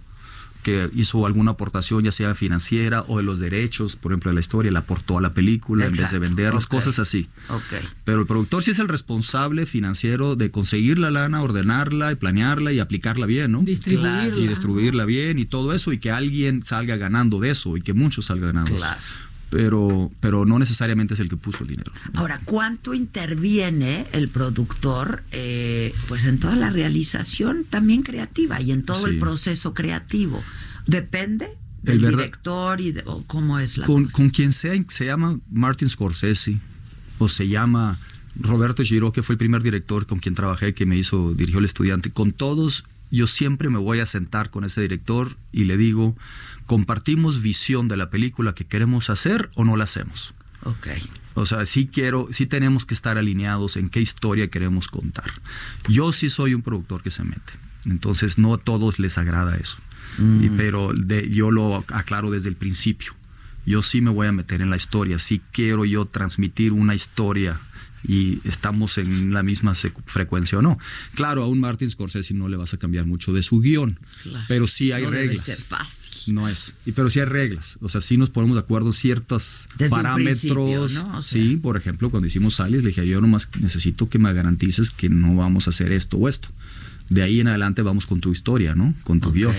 que 0.64 0.90
hizo 0.96 1.26
alguna 1.26 1.52
aportación, 1.52 2.04
ya 2.04 2.12
sea 2.12 2.36
financiera 2.36 3.04
o 3.08 3.18
de 3.18 3.24
los 3.24 3.40
derechos, 3.40 3.96
por 3.96 4.12
ejemplo, 4.12 4.30
de 4.32 4.36
la 4.36 4.40
historia, 4.42 4.72
le 4.72 4.78
aportó 4.78 5.18
a 5.18 5.22
la 5.22 5.34
película 5.34 5.86
en 5.86 5.92
vez 5.92 6.00
de 6.00 6.06
Exacto. 6.06 6.20
venderlas, 6.22 6.64
Ok. 6.66 6.70
cosas 6.72 7.00
así. 7.00 7.28
Ok. 7.50 7.84
Pero 8.04 8.22
el 8.22 8.28
productor 8.28 8.64
sí 8.64 8.72
es 8.72 8.80
el 8.80 8.88
responsable 8.88 9.66
financiero 9.66 10.36
de 10.36 10.52
conseguir 10.52 11.00
la 11.00 11.12
lana, 11.12 11.42
ordenarla 11.42 12.12
y 12.12 12.16
planearla 12.16 12.72
y 12.72 12.80
aplicarla 12.80 13.26
bien, 13.26 13.52
¿no? 13.52 13.62
Distribuirla. 13.62 14.28
Y 14.38 14.48
distribuirla 14.48 15.06
bien 15.06 15.40
y 15.40 15.46
todo 15.46 15.74
eso 15.74 15.92
y 15.94 15.98
que 16.00 16.12
alguien 16.12 16.64
salga 16.64 16.96
ganando 16.98 17.40
de 17.40 17.50
eso 17.52 17.78
y 17.78 17.82
que 17.82 17.94
muchos 17.94 18.26
salgan 18.26 18.54
ganando. 18.54 18.76
Claro. 18.76 19.00
Pero, 19.52 20.10
pero 20.22 20.46
no 20.46 20.58
necesariamente 20.58 21.14
es 21.14 21.20
el 21.20 21.28
que 21.28 21.36
puso 21.36 21.64
el 21.64 21.70
dinero. 21.70 21.92
Ahora, 22.14 22.40
¿cuánto 22.46 22.94
interviene 22.94 24.08
el 24.14 24.30
productor 24.30 25.24
eh, 25.32 25.94
pues 26.08 26.24
en 26.24 26.40
toda 26.40 26.56
la 26.56 26.70
realización 26.70 27.66
también 27.70 28.02
creativa 28.02 28.62
y 28.62 28.72
en 28.72 28.84
todo 28.84 29.08
el 29.08 29.20
proceso 29.20 29.74
creativo? 29.74 30.42
¿Depende 30.88 31.50
del 31.84 32.04
El 32.04 32.12
director 32.12 32.80
y 32.80 32.94
de, 32.94 33.04
cómo 33.28 33.60
es 33.60 33.78
la 33.78 33.86
Con, 33.86 34.06
cosa? 34.06 34.16
con 34.16 34.30
quien 34.30 34.54
sea, 34.54 34.74
se 34.88 35.06
llama 35.06 35.40
Martin 35.52 35.90
Scorsese 35.90 36.58
o 37.20 37.28
se 37.28 37.50
llama 37.50 38.00
Roberto 38.40 38.84
Giro, 38.84 39.12
que 39.12 39.22
fue 39.24 39.34
el 39.34 39.38
primer 39.38 39.64
director 39.64 40.06
con 40.06 40.20
quien 40.20 40.34
trabajé, 40.34 40.74
que 40.74 40.86
me 40.86 40.98
hizo, 40.98 41.34
dirigió 41.34 41.60
el 41.60 41.66
estudiante. 41.66 42.10
Con 42.10 42.32
todos, 42.32 42.86
yo 43.12 43.28
siempre 43.28 43.70
me 43.70 43.78
voy 43.78 44.00
a 44.00 44.06
sentar 44.06 44.50
con 44.50 44.64
ese 44.64 44.82
director 44.82 45.36
y 45.52 45.66
le 45.66 45.78
digo, 45.78 46.16
¿compartimos 46.66 47.42
visión 47.42 47.88
de 47.88 47.98
la 47.98 48.10
película 48.10 48.54
que 48.56 48.66
queremos 48.66 49.10
hacer 49.10 49.50
o 49.56 49.64
no 49.66 49.76
la 49.78 49.84
hacemos? 49.86 50.34
Ok. 50.64 50.88
O 51.34 51.46
sea, 51.46 51.66
sí 51.66 51.88
quiero, 51.92 52.28
sí 52.32 52.46
tenemos 52.46 52.86
que 52.86 52.94
estar 52.94 53.18
alineados 53.18 53.78
en 53.78 53.90
qué 53.90 54.02
historia 54.02 54.50
queremos 54.50 54.88
contar. 54.88 55.32
Yo 55.88 56.12
sí 56.14 56.30
soy 56.30 56.54
un 56.54 56.62
productor 56.62 57.02
que 57.04 57.12
se 57.12 57.24
mete. 57.24 57.54
Entonces 57.86 58.38
no 58.38 58.54
a 58.54 58.58
todos 58.60 59.00
les 59.00 59.18
agrada 59.18 59.56
eso. 59.58 59.78
Y- 60.20 60.50
pero 60.50 60.92
de- 60.94 61.30
yo 61.30 61.52
lo 61.52 61.78
aclaro 61.88 62.32
desde 62.32 62.50
el 62.50 62.56
principio. 62.56 63.14
Yo 63.66 63.82
sí 63.82 64.02
me 64.02 64.10
voy 64.10 64.28
a 64.28 64.32
meter 64.32 64.62
en 64.62 64.70
la 64.70 64.76
historia. 64.76 65.20
Sí 65.20 65.42
quiero 65.52 65.86
yo 65.86 66.06
transmitir 66.06 66.72
una 66.74 66.96
historia 66.96 67.60
y 68.04 68.40
estamos 68.48 68.98
en 68.98 69.32
la 69.34 69.44
misma 69.44 69.74
frecuencia 70.06 70.58
o 70.58 70.62
no. 70.64 70.80
Claro, 71.14 71.44
a 71.44 71.48
un 71.48 71.60
Martin 71.60 71.90
Scorsese 71.92 72.34
no 72.34 72.50
le 72.50 72.58
vas 72.58 72.74
a 72.74 72.78
cambiar 72.78 73.06
mucho 73.06 73.32
de 73.34 73.44
su 73.44 73.60
guion, 73.60 74.00
Claro. 74.24 74.46
pero 74.48 74.66
sí 74.68 74.92
hay 74.92 75.04
no 75.04 75.12
debe 75.12 75.28
reglas. 75.28 75.46
ser 75.46 75.58
fácil. 75.62 76.34
No 76.34 76.48
es. 76.48 76.74
Y, 76.86 76.92
pero 76.94 77.10
sí 77.10 77.20
hay 77.20 77.26
reglas. 77.26 77.78
O 77.82 77.90
sea, 77.90 78.00
sí 78.02 78.18
nos 78.18 78.30
ponemos 78.30 78.56
de 78.56 78.62
acuerdo 78.62 78.88
en 78.88 78.94
ciertos 78.94 79.68
Desde 79.78 79.90
parámetros. 79.90 80.94
¿no? 80.94 81.18
O 81.18 81.22
sea. 81.22 81.42
Sí, 81.42 81.58
por 81.58 81.78
ejemplo, 81.78 82.10
cuando 82.12 82.28
hicimos 82.28 82.60
Alice, 82.60 82.82
le 82.84 82.90
dije, 82.90 83.08
yo 83.08 83.22
nomás 83.22 83.50
necesito 83.60 84.10
que 84.10 84.18
me 84.20 84.32
garantices 84.34 84.90
que 84.92 85.10
no 85.10 85.36
vamos 85.36 85.68
a 85.68 85.70
hacer 85.72 85.92
esto 85.92 86.18
o 86.18 86.28
esto. 86.28 86.50
De 87.10 87.24
ahí 87.24 87.40
en 87.40 87.48
adelante 87.50 87.82
vamos 87.82 88.06
con 88.06 88.22
tu 88.22 88.32
historia, 88.32 88.74
¿no? 88.76 88.94
Con 89.04 89.20
tu 89.20 89.30
Ok. 89.30 89.36
guion. 89.36 89.56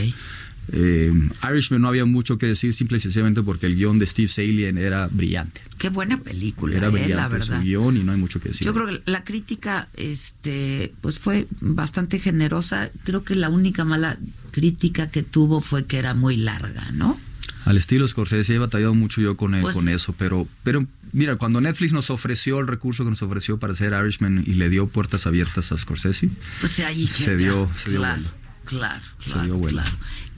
Eh, 0.70 1.12
Irishman 1.50 1.80
no 1.82 1.88
había 1.88 2.04
mucho 2.04 2.38
que 2.38 2.46
decir, 2.46 2.72
simple 2.74 2.96
y 2.98 3.00
sencillamente 3.00 3.42
porque 3.42 3.66
el 3.66 3.74
guion 3.76 3.98
de 3.98 4.06
Steve 4.06 4.28
Salien 4.28 4.78
era 4.78 5.08
brillante. 5.10 5.60
Qué 5.78 5.88
buena 5.90 6.16
película, 6.18 6.76
Era 6.76 6.86
eh, 6.86 6.90
brillante 6.90 7.38
la 7.38 7.44
su 7.44 7.50
verdad. 7.50 7.64
guion 7.64 7.96
y 7.96 8.04
no 8.04 8.12
hay 8.12 8.18
mucho 8.18 8.40
que 8.40 8.50
decir. 8.50 8.64
Yo 8.66 8.72
creo 8.72 8.86
que 8.86 9.02
la 9.10 9.24
crítica, 9.24 9.88
este, 9.96 10.92
pues 11.00 11.18
fue 11.18 11.48
bastante 11.60 12.18
generosa. 12.18 12.90
Creo 13.04 13.24
que 13.24 13.34
la 13.34 13.48
única 13.48 13.84
mala 13.84 14.18
crítica 14.52 15.10
que 15.10 15.22
tuvo 15.22 15.60
fue 15.60 15.86
que 15.86 15.98
era 15.98 16.14
muy 16.14 16.36
larga, 16.36 16.90
¿no? 16.92 17.18
Al 17.64 17.76
estilo 17.76 18.06
Scorsese 18.08 18.54
he 18.54 18.58
batallado 18.58 18.94
mucho 18.94 19.20
yo 19.20 19.36
con, 19.36 19.54
él, 19.54 19.62
Pues- 19.62 19.76
con 19.76 19.88
eso, 19.88 20.14
pero, 20.18 20.48
pero 20.64 20.86
mira, 21.12 21.36
cuando 21.36 21.60
Netflix 21.60 21.92
nos 21.92 22.10
ofreció 22.10 22.58
el 22.60 22.66
recurso 22.66 23.04
que 23.04 23.10
nos 23.10 23.22
ofreció 23.22 23.58
para 23.58 23.72
hacer 23.72 23.92
Irishman 23.92 24.42
y 24.46 24.54
le 24.54 24.68
dio 24.68 24.88
puertas 24.88 25.26
abiertas 25.26 25.70
a 25.72 25.78
Scorsese, 25.78 26.28
Pues 26.60 26.78
ahí 26.80 27.06
Se 27.06 27.36
dio- 27.36 27.70
se 27.76 27.90
dio 27.90 28.00
claro, 28.00 28.22
vuelo. 28.22 28.34
claro, 28.64 29.04
Se 29.24 29.30
claro, 29.32 29.44
dio 29.58 29.60
claro. 29.68 29.90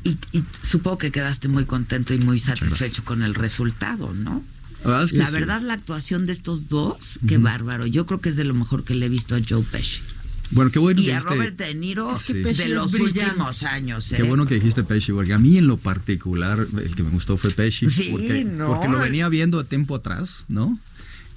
Y, 0.05 0.19
y 0.33 0.45
supongo 0.63 0.99
que 0.99 1.11
quedaste 1.11 1.49
muy 1.49 1.65
contento 1.65 2.13
y 2.15 2.19
muy 2.19 2.39
satisfecho 2.39 3.05
con 3.05 3.23
el 3.23 3.35
resultado, 3.35 4.13
¿no? 4.13 4.45
La 4.85 4.91
verdad 4.91 5.05
es 5.05 5.13
que 5.13 5.17
La 5.19 5.27
sí. 5.29 5.33
verdad, 5.33 5.63
la 5.63 5.73
actuación 5.75 6.27
de 6.27 6.33
estos 6.33 6.69
dos, 6.69 7.19
qué 7.27 7.39
bárbaro. 7.39 7.87
Yo 7.87 8.05
creo 8.05 8.21
que 8.21 8.29
es 8.29 8.37
de 8.37 8.45
lo 8.45 8.53
mejor 8.55 8.85
que 8.85 8.95
le 8.95 9.07
he 9.07 9.09
visto 9.09 9.35
a 9.35 9.41
Joe 9.49 9.63
Pesci. 9.63 10.03
Bueno, 10.51 10.71
qué 10.71 10.79
bueno 10.79 11.01
Y 11.01 11.07
que 11.07 11.13
a 11.15 11.17
dijiste- 11.17 11.35
Robert 11.35 11.57
De 11.57 11.75
Niro 11.75 12.19
Sí. 12.19 12.35
De 12.35 12.69
los 12.69 12.93
últimos 12.93 13.63
años. 13.63 14.13
¿eh? 14.13 14.17
Qué 14.19 14.23
bueno 14.25 14.45
que 14.47 14.57
dijiste 14.57 14.85
Pesci, 14.85 15.11
porque 15.13 15.33
a 15.33 15.39
mí 15.39 15.57
en 15.57 15.67
lo 15.67 15.79
particular 15.79 16.67
el 16.83 16.95
que 16.95 17.03
me 17.03 17.09
gustó 17.11 17.39
fue 17.39 17.51
Pesci. 17.51 17.89
Sí, 17.89 18.09
porque, 18.13 18.45
no. 18.45 18.67
porque 18.67 18.89
lo 18.89 18.99
venía 18.99 19.29
viendo 19.31 19.57
de 19.63 19.65
tiempo 19.69 19.95
atrás, 19.95 20.45
¿no? 20.49 20.79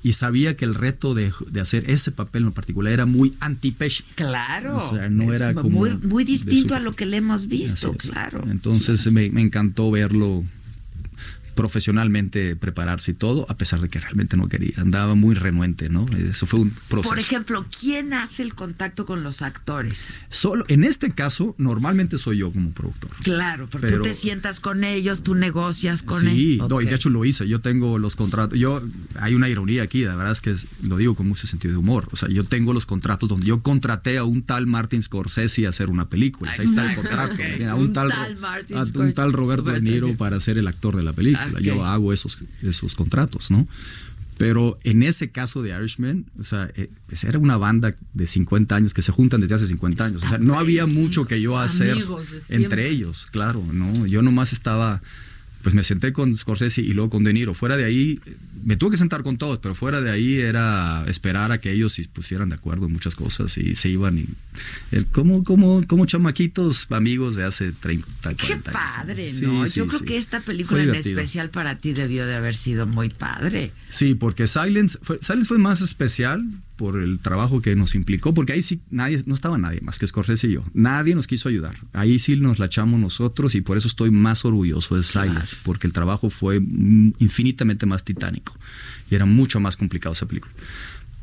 Y 0.03 0.13
sabía 0.13 0.55
que 0.55 0.63
el 0.65 0.75
reto 0.75 1.13
de, 1.15 1.33
de 1.51 1.59
hacer 1.59 1.89
ese 1.89 2.11
papel 2.11 2.43
en 2.43 2.51
particular 2.51 2.93
era 2.93 3.05
muy 3.05 3.35
anti-Pesci. 3.39 4.03
Claro. 4.15 4.77
O 4.77 4.95
sea, 4.95 5.09
no 5.09 5.33
era 5.33 5.53
como 5.53 5.69
Muy, 5.69 5.97
muy 5.97 6.23
distinto 6.23 6.69
su- 6.69 6.75
a 6.75 6.79
lo 6.79 6.95
que 6.95 7.05
le 7.05 7.17
hemos 7.17 7.47
visto, 7.47 7.93
claro. 7.93 8.43
Entonces 8.49 9.11
me, 9.11 9.29
me 9.31 9.41
encantó 9.41 9.89
verlo 9.91 10.43
profesionalmente 11.57 12.55
prepararse 12.55 13.11
y 13.11 13.13
todo, 13.13 13.45
a 13.49 13.57
pesar 13.57 13.79
de 13.81 13.89
que 13.89 13.99
realmente 13.99 14.37
no 14.37 14.47
quería. 14.49 14.73
Andaba 14.77 15.15
muy 15.15 15.35
renuente, 15.35 15.89
¿no? 15.89 16.05
Eso 16.17 16.45
fue 16.45 16.59
un 16.61 16.71
proceso. 16.89 17.09
Por 17.09 17.19
ejemplo, 17.19 17.65
¿quién 17.79 18.13
hace 18.13 18.43
el 18.43 18.55
contacto 18.55 19.05
con 19.05 19.23
los 19.23 19.41
actores? 19.41 20.09
Solo, 20.29 20.65
en 20.67 20.83
este 20.83 21.11
caso, 21.11 21.55
normalmente 21.57 22.17
soy 22.17 22.39
yo 22.39 22.51
como 22.51 22.71
productor. 22.71 23.11
Claro, 23.23 23.67
porque 23.69 23.87
Pero- 23.87 23.97
tú 24.03 24.03
te 24.09 24.13
sientas 24.13 24.59
con 24.59 24.83
ellos, 24.83 25.23
tú 25.23 25.35
negocias 25.35 26.03
con 26.03 26.21
sí, 26.21 26.53
ellos. 26.53 26.69
no, 26.69 26.81
y 26.81 26.85
de 26.85 26.95
hecho 26.95 27.09
lo 27.09 27.23
hice. 27.25 27.47
Yo 27.47 27.61
tengo 27.61 27.97
los 27.99 28.15
contratos. 28.15 28.57
Yo 28.57 28.81
hay 29.19 29.35
una 29.35 29.49
ironía 29.49 29.83
aquí, 29.83 30.03
la 30.03 30.15
verdad 30.15 30.33
es 30.33 30.41
que 30.41 30.51
es- 30.51 30.67
lo 30.83 30.97
digo 30.97 31.15
con 31.15 31.27
mucho 31.27 31.47
sentido 31.47 31.71
de 31.73 31.77
humor. 31.77 32.07
O 32.11 32.15
sea, 32.15 32.29
yo 32.29 32.43
tengo 32.43 32.73
los 32.73 32.85
contratos 32.85 33.29
donde 33.29 33.45
yo 33.47 33.61
contraté 33.61 34.17
a 34.17 34.23
un 34.23 34.41
tal 34.43 34.67
Martin 34.67 35.01
Scorsese 35.01 35.65
a 35.65 35.69
hacer 35.69 35.89
una 35.89 36.09
película. 36.09 36.51
Ahí 36.57 36.65
está 36.65 36.89
el 36.89 36.95
contrato. 36.95 37.35
A 37.67 37.75
un, 37.75 37.87
Un 37.87 37.93
tal, 37.93 38.09
tal 38.09 38.37
a 38.75 38.81
un 38.99 39.13
tal 39.13 39.33
Roberto 39.33 39.71
De 39.71 39.81
Niro 39.81 40.01
Roberto. 40.01 40.17
para 40.17 40.39
ser 40.39 40.57
el 40.57 40.67
actor 40.67 40.95
de 40.95 41.03
la 41.03 41.13
película. 41.13 41.46
Ok. 41.53 41.59
Yo 41.61 41.85
hago 41.85 42.13
esos 42.13 42.37
esos 42.61 42.95
contratos, 42.95 43.51
¿no? 43.51 43.67
Pero 44.37 44.77
en 44.83 45.01
ese 45.01 45.29
caso 45.29 45.63
de 45.63 45.75
Irishman, 45.75 46.25
o 46.39 46.43
sea, 46.43 46.69
eh, 46.75 46.89
pues 47.07 47.23
era 47.23 47.39
una 47.39 47.57
banda 47.57 47.95
de 48.13 48.27
50 48.27 48.75
años 48.75 48.93
que 48.93 49.01
se 49.01 49.11
juntan 49.11 49.41
desde 49.41 49.55
hace 49.55 49.67
50 49.67 50.05
años. 50.05 50.23
O 50.23 50.27
sea, 50.27 50.37
no 50.37 50.59
había 50.59 50.85
mucho 50.85 51.25
que 51.25 51.41
yo 51.41 51.57
hacer 51.57 51.97
entre 52.49 52.89
ellos, 52.89 53.27
claro, 53.31 53.63
¿no? 53.73 54.05
Yo 54.05 54.21
nomás 54.21 54.53
estaba, 54.53 55.01
pues 55.67 55.75
me 55.75 55.83
senté 55.83 56.13
con 56.13 56.37
Scorsese 56.37 56.79
y 56.79 56.93
luego 56.93 57.09
con 57.09 57.25
De 57.25 57.33
Niro. 57.33 57.53
Fuera 57.53 57.75
de 57.75 57.83
ahí, 57.83 58.21
me 58.63 58.77
tuve 58.77 58.91
que 58.91 58.97
sentar 58.97 59.21
con 59.21 59.37
todos, 59.37 59.59
pero 59.59 59.75
fuera 59.75 59.99
de 59.99 60.09
ahí 60.09 60.37
era 60.37 61.03
esperar 61.09 61.51
a 61.51 61.59
que 61.59 61.73
ellos 61.73 61.91
se 61.91 62.07
pusieran 62.07 62.47
de 62.47 62.55
acuerdo 62.55 62.85
en 62.85 62.93
muchas 62.93 63.15
cosas 63.15 63.57
y 63.57 63.75
se 63.75 63.89
iban 63.89 64.17
y... 64.17 64.27
El, 64.93 65.07
como, 65.07 65.43
como, 65.43 65.85
como 65.85 66.05
chamaquitos 66.05 66.87
amigos 66.89 67.35
de 67.35 67.43
hace 67.43 67.73
30, 67.73 68.07
40 68.21 68.45
Qué 68.45 68.53
años. 68.53 68.63
padre, 68.71 69.33
¿no? 69.41 69.67
sí, 69.67 69.77
Yo 69.77 69.87
creo 69.87 69.99
sí. 69.99 70.05
que 70.05 70.15
esta 70.15 70.39
película 70.39 70.83
en 70.83 70.95
especial 70.95 71.49
para 71.49 71.77
ti 71.79 71.91
debió 71.91 72.25
de 72.25 72.35
haber 72.35 72.55
sido 72.55 72.87
muy 72.87 73.09
padre. 73.09 73.73
Sí, 73.89 74.15
porque 74.15 74.47
Silence 74.47 74.97
fue, 75.01 75.19
Silence 75.21 75.49
fue 75.49 75.57
más 75.57 75.81
especial 75.81 76.45
por 76.77 77.01
el 77.01 77.19
trabajo 77.19 77.61
que 77.61 77.75
nos 77.75 77.95
implicó, 77.95 78.33
porque 78.33 78.53
ahí 78.53 78.61
sí 78.61 78.79
nadie, 78.91 79.21
no 79.25 79.35
estaba 79.35 79.57
nadie 79.57 79.81
más 79.81 79.99
que 79.99 80.07
Scorsese 80.07 80.47
y 80.47 80.53
yo. 80.53 80.63
Nadie 80.73 81.15
nos 81.15 81.27
quiso 81.27 81.49
ayudar. 81.49 81.75
Ahí 81.93 82.19
sí 82.19 82.35
nos 82.37 82.59
la 82.59 82.67
echamos 82.67 82.99
nosotros 82.99 83.55
y 83.55 83.61
por 83.61 83.75
eso 83.77 83.87
estoy 83.87 84.11
más 84.11 84.45
orgulloso 84.45 84.95
de 84.95 85.01
Claro. 85.03 85.27
Silence, 85.31 85.55
porque 85.63 85.87
el 85.87 85.93
trabajo 85.93 86.29
fue 86.29 86.57
infinitamente 87.19 87.85
más 87.85 88.03
titánico 88.03 88.55
y 89.09 89.15
era 89.15 89.25
mucho 89.25 89.59
más 89.59 89.77
complicado 89.77 90.13
esa 90.13 90.27
película. 90.27 90.53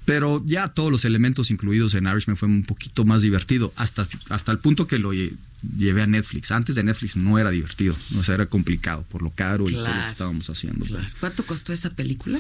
Pero 0.05 0.43
ya 0.45 0.69
todos 0.69 0.93
los 0.93 1.07
elementos 1.07 1.51
incluidos 1.51 1.95
en 1.95 2.07
Irishman 2.07 2.37
fue 2.37 2.47
un 2.47 2.65
poquito 2.65 3.07
más 3.07 3.23
divertido, 3.23 3.73
hasta, 3.75 4.05
hasta 4.29 4.53
el 4.53 4.59
punto 4.59 4.87
que 4.87 4.99
lo 4.99 5.15
lle- 5.15 5.33
llevé 5.79 6.03
a 6.03 6.07
Netflix. 6.07 6.53
Antes 6.53 6.75
de 6.75 6.85
Netflix 6.85 7.17
no 7.17 7.39
era 7.39 7.49
divertido, 7.51 7.97
o 8.19 8.23
sea, 8.23 8.35
era 8.35 8.45
complicado 8.45 9.07
por 9.09 9.23
lo 9.23 9.31
caro 9.31 9.65
y 9.65 9.73
todo 9.73 9.79
lo 9.81 9.85
Claro. 9.87 10.03
que 10.05 10.11
estábamos 10.11 10.51
haciendo. 10.51 10.85
¿Cuánto 11.21 11.47
costó 11.47 11.73
esa 11.73 11.89
película? 11.89 12.39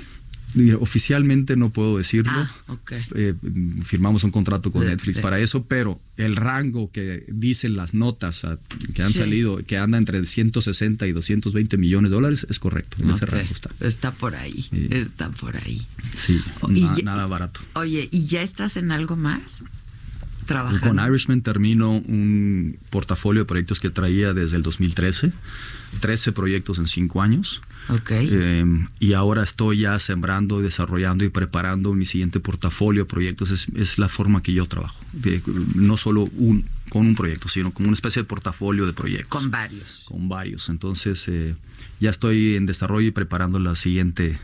Mira, 0.54 0.76
oficialmente 0.78 1.56
no 1.56 1.70
puedo 1.70 1.98
decirlo. 1.98 2.32
Ah. 2.34 2.50
Eh, 3.14 3.34
firmamos 3.84 4.24
un 4.24 4.30
contrato 4.30 4.70
con 4.70 4.82
De- 4.82 4.90
Netflix 4.90 5.16
de- 5.16 5.22
para 5.22 5.38
eso, 5.40 5.64
pero 5.64 6.00
el 6.16 6.36
rango 6.36 6.90
que 6.92 7.24
dicen 7.28 7.76
las 7.76 7.92
notas 7.94 8.44
ah, 8.44 8.58
que 8.94 9.02
han 9.02 9.12
Sí. 9.12 9.18
salido, 9.18 9.58
que 9.66 9.78
anda 9.78 9.98
entre 9.98 10.24
160 10.24 11.06
y 11.06 11.12
220 11.12 11.76
millones 11.76 12.10
de 12.10 12.14
dólares, 12.14 12.46
es 12.48 12.58
correcto. 12.58 12.96
En 13.00 13.10
ese 13.10 13.24
Ok. 13.24 13.30
rango 13.32 13.52
está. 13.52 13.70
Está 13.80 14.10
por 14.12 14.34
ahí, 14.36 14.62
Sí. 14.62 14.88
está 14.90 15.30
por 15.30 15.56
ahí. 15.56 15.86
Sí, 16.14 16.40
Y 16.68 16.80
na- 16.82 16.96
ya- 16.96 17.02
nada 17.04 17.26
barato. 17.26 17.60
Oye, 17.74 18.08
¿y 18.12 18.26
ya 18.26 18.42
estás 18.42 18.76
en 18.76 18.90
algo 18.92 19.16
más? 19.16 19.64
Trabajando. 20.46 20.86
Con 20.86 20.98
Irishman 21.06 21.42
termino 21.42 21.92
un 21.92 22.78
portafolio 22.90 23.42
de 23.42 23.46
proyectos 23.46 23.80
que 23.80 23.90
traía 23.90 24.32
desde 24.34 24.56
el 24.56 24.62
2013, 24.62 25.32
13 26.00 26.32
proyectos 26.32 26.78
en 26.78 26.86
5 26.88 27.22
años. 27.22 27.62
Ok. 27.88 28.10
Eh, 28.12 28.64
y 29.00 29.12
ahora 29.12 29.42
estoy 29.42 29.80
ya 29.80 29.98
sembrando, 29.98 30.60
desarrollando 30.60 31.24
y 31.24 31.28
preparando 31.28 31.92
mi 31.94 32.06
siguiente 32.06 32.40
portafolio 32.40 33.02
de 33.04 33.06
proyectos. 33.10 33.50
Es, 33.50 33.66
es 33.74 33.98
la 33.98 34.08
forma 34.08 34.42
que 34.42 34.52
yo 34.52 34.66
trabajo. 34.66 34.98
De- 35.12 35.42
no 35.74 35.96
solo 35.96 36.28
un, 36.36 36.66
con 36.88 37.06
un 37.06 37.14
proyecto, 37.14 37.48
sino 37.48 37.72
como 37.72 37.88
una 37.88 37.94
especie 37.94 38.22
de 38.22 38.26
portafolio 38.26 38.86
de 38.86 38.92
proyectos. 38.92 39.28
Con 39.28 39.50
varios. 39.50 40.04
Con 40.08 40.28
varios. 40.28 40.68
Entonces, 40.68 41.24
eh, 41.28 41.54
ya 42.00 42.10
estoy 42.10 42.54
en 42.56 42.66
desarrollo 42.66 43.08
y 43.08 43.10
preparando 43.10 43.58
la 43.58 43.74
siguiente 43.74 44.38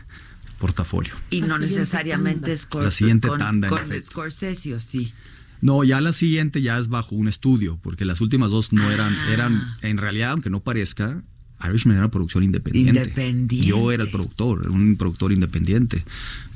portafolio. 0.59 1.13
Y 1.31 1.41
La 1.41 1.47
no 1.47 1.57
necesariamente 1.59 2.41
tanda. 2.41 2.53
es 2.53 2.65
con, 2.67 2.83
La 2.83 2.91
siguiente 2.91 3.27
con, 3.27 3.39
tanda, 3.39 3.67
en 3.67 3.73
con 3.73 3.83
efecto. 3.83 4.11
Scorsese, 4.11 4.75
¿o 4.75 4.79
sí. 4.79 5.13
No, 5.61 5.83
ya 5.83 6.01
la 6.01 6.11
siguiente 6.11 6.61
ya 6.61 6.77
es 6.79 6.87
bajo 6.87 7.15
un 7.15 7.27
estudio, 7.27 7.79
porque 7.81 8.03
las 8.05 8.19
últimas 8.21 8.51
dos 8.51 8.73
no 8.73 8.89
eran, 8.91 9.13
Ah. 9.13 9.31
eran, 9.33 9.63
en 9.81 9.97
realidad, 9.97 10.31
aunque 10.31 10.49
no 10.49 10.61
parezca, 10.61 11.23
Irishman 11.63 11.95
era 11.97 12.09
producción 12.09 12.43
independiente. 12.43 12.89
Independiente. 12.99 13.67
Yo 13.67 13.91
era 13.91 14.03
el 14.03 14.09
productor, 14.09 14.61
era 14.63 14.71
un 14.71 14.95
productor 14.95 15.31
independiente. 15.31 16.03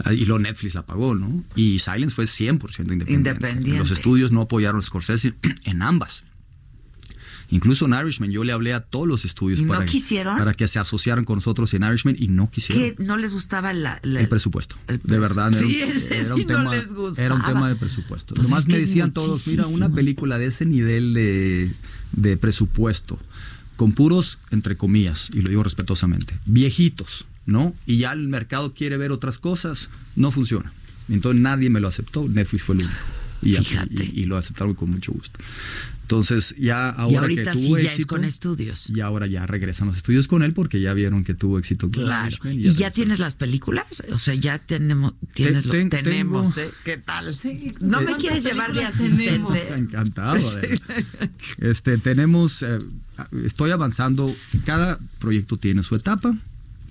Ah, 0.03 0.13
Y 0.13 0.25
luego 0.25 0.39
Netflix 0.39 0.73
la 0.73 0.83
pagó, 0.83 1.13
¿no? 1.13 1.43
Y 1.55 1.77
Silence 1.77 2.15
fue 2.15 2.25
100% 2.25 2.91
independiente. 2.93 3.13
Independiente. 3.29 3.77
Los 3.79 3.91
estudios 3.91 4.31
no 4.31 4.41
apoyaron 4.41 4.79
a 4.79 4.81
Scorsese 4.81 5.35
en 5.65 5.81
ambas. 5.83 6.23
Incluso 7.49 7.85
en 7.85 7.93
Irishman 7.93 8.31
yo 8.31 8.43
le 8.43 8.51
hablé 8.53 8.73
a 8.73 8.79
todos 8.79 9.07
los 9.07 9.23
estudios 9.25 9.61
¿No 9.61 9.67
para, 9.73 9.85
quisieron? 9.85 10.37
para 10.37 10.53
que 10.53 10.67
se 10.67 10.79
asociaran 10.79 11.25
con 11.25 11.35
nosotros 11.37 11.73
en 11.73 11.83
Irishman 11.83 12.15
y 12.17 12.27
no 12.27 12.49
quisieron. 12.49 12.95
¿Qué? 12.95 13.03
¿No 13.03 13.17
les 13.17 13.33
gustaba 13.33 13.71
la, 13.73 13.99
la- 14.03 14.21
El 14.21 14.27
presupuesto. 14.29 14.75
el 14.87 14.99
de 15.03 15.19
verdad. 15.19 15.53
era 15.53 15.61
un- 15.65 15.67
Sí, 15.71 15.81
ese 15.81 16.15
era 16.17 16.25
sí 16.25 16.31
un 16.33 16.39
no 16.41 16.45
tema, 16.47 16.75
les 16.75 16.93
gustaba. 16.93 17.25
Era 17.25 17.35
un 17.35 17.43
tema 17.45 17.69
de 17.69 17.75
presupuesto. 17.75 18.33
Pues 18.35 18.47
Nomás 18.49 18.67
me 18.67 18.77
decían 18.79 19.11
todos, 19.11 19.45
mira, 19.47 19.67
una 19.67 19.89
película 19.89 20.37
de 20.37 20.47
ese 20.47 20.65
nivel 20.65 21.13
de, 21.13 21.71
de 22.13 22.37
presupuesto, 22.37 23.19
con 23.75 23.91
puros, 23.93 24.37
entre 24.51 24.75
comillas, 24.77 25.29
y 25.33 25.41
lo 25.41 25.49
digo 25.49 25.61
respetuosamente, 25.63 26.33
viejitos, 26.45 27.25
¿no? 27.45 27.75
Y 27.85 27.97
ya 27.97 28.11
el 28.13 28.27
mercado 28.27 28.73
quiere 28.73 28.97
ver 28.97 29.11
otras 29.11 29.37
cosas, 29.37 29.89
no 30.15 30.31
funciona. 30.31 30.73
Entonces 31.09 31.39
nadie 31.41 31.69
me 31.69 31.79
lo 31.79 31.87
aceptó, 31.87 32.27
Netflix 32.27 32.63
fue 32.63 32.75
el 32.75 32.81
único. 32.85 32.95
Y, 33.45 33.51
ya- 33.53 33.63
Fíjate. 33.63 34.03
y- 34.13 34.21
y 34.21 34.25
lo 34.25 34.37
aceptaron 34.37 34.73
con 34.73 34.89
mucho 34.91 35.11
gusto. 35.13 35.39
Entonces, 36.01 36.53
ya 36.59 36.89
ahora 36.89 37.11
y 37.13 37.15
ahorita 37.15 37.51
que 37.53 37.57
sí 37.57 37.73
ya 37.81 37.89
es 37.89 38.05
con 38.05 38.23
estudios. 38.25 38.89
y 38.91 38.99
ahora 39.01 39.25
ya 39.25 39.47
regresan 39.47 39.87
los 39.87 39.97
estudios 39.97 40.27
con 40.27 40.43
él 40.43 40.53
porque 40.53 40.79
ya 40.79 40.93
vieron 40.93 41.23
que 41.23 41.33
tuvo 41.33 41.57
éxito 41.57 41.87
con 41.89 42.03
Claro. 42.03 42.27
¿Y 42.27 42.37
ya 42.37 42.43
regresaron. 42.69 42.93
tienes 42.93 43.19
las 43.19 43.33
películas? 43.33 44.03
O 44.11 44.19
sea, 44.19 44.35
ya 44.35 44.59
tenemos. 44.59 45.13
Tienes 45.33 45.65
lo- 45.65 45.71
ten- 45.71 45.89
tenemos. 45.89 46.53
tengo- 46.53 46.67
¿eh? 46.69 46.73
¿Qué 46.83 46.97
tal? 46.97 47.25
¿No 47.81 47.99
me 48.01 48.05
¿Cuántas 48.05 48.17
quieres 48.17 48.43
llevar 48.43 48.73
de 48.73 48.83
asistente? 48.83 49.73
Encantado. 49.75 50.37
Este, 51.59 51.97
tenemos, 51.97 52.61
eh, 52.61 52.77
estoy 53.43 53.71
avanzando, 53.71 54.35
cada 54.65 54.99
proyecto 55.19 55.57
tiene 55.57 55.81
su 55.83 55.95
etapa. 55.95 56.37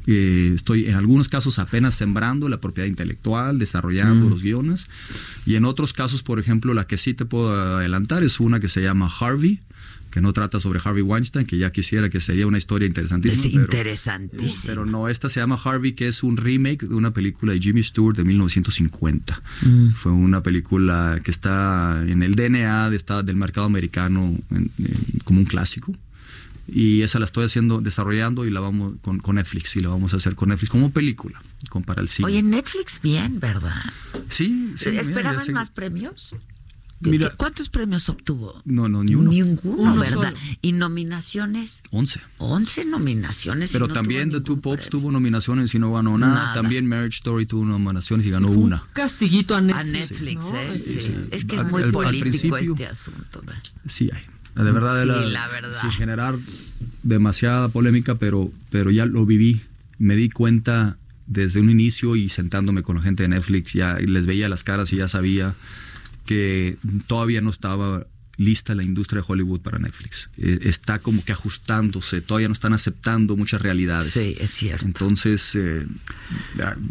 Eh, 0.07 0.53
estoy 0.55 0.87
en 0.87 0.95
algunos 0.95 1.29
casos 1.29 1.59
apenas 1.59 1.95
sembrando 1.95 2.49
la 2.49 2.61
propiedad 2.61 2.87
intelectual, 2.89 3.59
desarrollando 3.59 4.29
los 4.29 4.43
guiones. 4.43 4.87
Y 5.47 5.55
en 5.57 5.65
otros 5.65 5.93
casos, 5.93 6.23
por 6.23 6.39
ejemplo, 6.39 6.75
la 6.75 6.87
que 6.87 6.97
sí 6.97 7.15
te 7.15 7.25
puedo 7.25 7.55
adelantar 7.79 8.23
es 8.23 8.41
una 8.41 8.61
que 8.61 8.69
se 8.69 8.83
llama 8.83 9.09
Harvey, 9.21 9.61
que 10.11 10.21
no 10.21 10.33
trata 10.33 10.61
sobre 10.61 10.79
Harvey 10.85 11.03
Weinstein, 11.03 11.45
que 11.45 11.59
ya 11.59 11.73
quisiera 11.73 12.09
que 12.09 12.21
sería 12.21 12.47
una 12.47 12.59
historia 12.59 12.87
interesantísima. 12.87 13.47
Es 13.47 13.53
pero- 13.53 13.63
interesantísimo. 13.65 14.63
pero 14.67 14.87
no, 14.87 15.09
esta 15.09 15.29
se 15.29 15.41
llama 15.41 15.59
Harvey, 15.65 15.95
que 15.95 16.07
es 16.07 16.23
un 16.23 16.37
remake 16.37 16.87
de 16.87 16.95
una 16.95 17.13
película 17.13 17.53
de 17.53 17.59
Jimmy 17.61 17.83
Stewart 17.83 18.17
de 18.17 18.23
1950. 18.25 19.43
Mm. 19.63 19.89
Fue 19.95 20.13
una 20.13 20.41
película 20.43 21.19
que 21.25 21.31
está 21.33 22.05
en 22.07 22.23
el 22.23 22.37
DNA 22.37 22.91
de 22.91 22.97
esta- 22.97 23.23
del 23.25 23.35
mercado 23.37 23.67
americano 23.67 24.39
en- 24.53 24.71
en- 24.79 25.19
como 25.25 25.41
un 25.41 25.47
clásico. 25.47 25.97
Y 26.67 27.03
esa 27.03 27.19
la 27.19 27.27
estoy 27.27 27.45
haciendo, 27.45 27.81
desarrollando 27.81 28.47
y 28.47 28.51
la 28.51 28.61
vamos 28.61 28.95
con, 29.03 29.19
con 29.21 29.37
Netflix. 29.37 29.77
Y 29.77 29.81
la 29.81 29.91
vamos 29.91 30.15
a 30.15 30.17
hacer 30.17 30.35
con 30.35 30.49
Netflix 30.49 30.71
como 30.71 30.91
película, 30.91 31.43
con 31.69 31.83
para 31.85 32.01
el 32.01 32.09
cine. 32.09 32.27
Oye, 32.27 32.43
Netflix 32.43 33.01
bien, 33.03 33.39
¿verdad? 33.41 33.75
sí, 34.29 34.73
sí. 34.77 34.89
mira, 34.89 35.01
¿Esperaban 35.03 35.45
sé- 35.45 35.53
más 35.53 35.71
premios? 35.71 36.35
Mira- 37.01 37.31
¿Cuántos 37.37 37.69
premios 37.69 38.09
obtuvo? 38.09 38.63
No, 38.65 38.89
no, 38.89 39.05
ni 39.05 39.15
uno. 39.15 39.29
Ninguno, 39.29 39.83
Uno 39.83 40.01
¿verdad? 40.01 40.33
solo. 40.33 40.39
¿Y 40.63 40.73
nominaciones? 40.73 41.83
11. 41.91 42.23
11 42.39 42.85
nominaciones. 42.87 43.71
y 43.71 43.73
Pero 43.75 43.89
no 43.89 43.95
también 43.95 44.31
tuvo 44.31 44.39
The 44.41 44.45
Two 44.47 44.61
premio. 44.61 44.89
tuvo 44.89 45.11
nominaciones 45.13 45.75
y 45.75 45.79
no 45.79 45.93
ganó 45.93 46.17
nada. 46.17 46.35
Nada. 46.35 46.55
También 46.55 46.87
Marriage 46.87 47.17
Story 47.17 47.45
tuvo 47.45 47.67
nominaciones 47.67 48.25
y 48.27 48.31
ganó 48.31 48.49
Fue 48.49 48.57
un 48.57 48.63
una. 48.65 48.85
castiguito 48.95 49.55
a 49.55 49.61
Netflix. 49.61 49.89
A 49.89 49.93
Netflix, 50.15 50.45
¿no? 50.47 50.57
¿eh? 50.57 50.79
Sí. 50.79 51.01
Sí. 51.03 51.15
Es 51.31 51.45
que 51.45 51.57
es 51.57 51.63
Al- 51.63 51.71
muy 51.71 51.83
al- 51.83 51.89
al 51.89 51.93
político 51.93 52.21
principio- 52.23 52.73
este 52.73 52.87
asunto. 52.87 53.43
¿verdad? 53.45 53.63
Sí 53.87 54.09
hay. 54.11 54.23
De 54.57 54.71
verdad, 54.73 55.03
Sí, 55.03 55.09
era- 55.11 55.21
la 55.27 55.49
verdad. 55.49 55.81
sin 55.81 55.91
generar 55.91 56.37
demasiada 57.03 57.69
polémica, 57.69 58.15
pero, 58.17 58.53
pero 58.71 58.91
ya 58.91 59.07
lo 59.07 59.27
viví. 59.27 59.63
Me 59.99 60.17
di 60.17 60.29
cuenta 60.31 60.97
desde 61.27 61.61
un 61.61 61.71
inicio 61.71 62.17
y 62.17 62.29
sentándome 62.29 62.83
con 62.83 62.97
la 62.97 63.03
gente 63.03 63.23
de 63.23 63.31
Netflix, 63.31 63.73
ya 63.73 63.95
les 63.99 64.27
veía 64.27 64.49
las 64.49 64.63
caras 64.65 64.93
y 64.93 64.97
ya 64.97 65.09
sabía 65.09 65.55
que 66.27 66.77
todavía 67.07 67.41
no 67.41 67.51
estaba 67.51 68.07
lista 68.37 68.75
la 68.75 68.83
industria 68.83 69.21
de 69.23 69.27
Hollywood 69.29 69.61
para 69.61 69.79
Netflix. 69.79 70.29
Eh, 70.37 70.59
está 70.63 70.99
como 70.99 71.25
que 71.25 71.33
ajustándose, 71.33 72.21
todavía 72.21 72.49
no 72.49 72.53
están 72.55 72.73
aceptando 72.73 73.37
muchas 73.37 73.63
realidades. 73.63 74.13
Sí, 74.13 74.35
es 74.39 74.51
cierto. 74.51 74.85
Entonces, 74.87 75.53
eh, 75.55 75.87